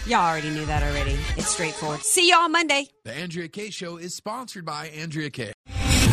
[0.06, 1.18] Y'all already knew that already.
[1.36, 2.00] It's straightforward.
[2.00, 2.86] See y'all Monday.
[3.04, 5.52] The Andrea Kaye Show is sponsored by Andrea Kaye.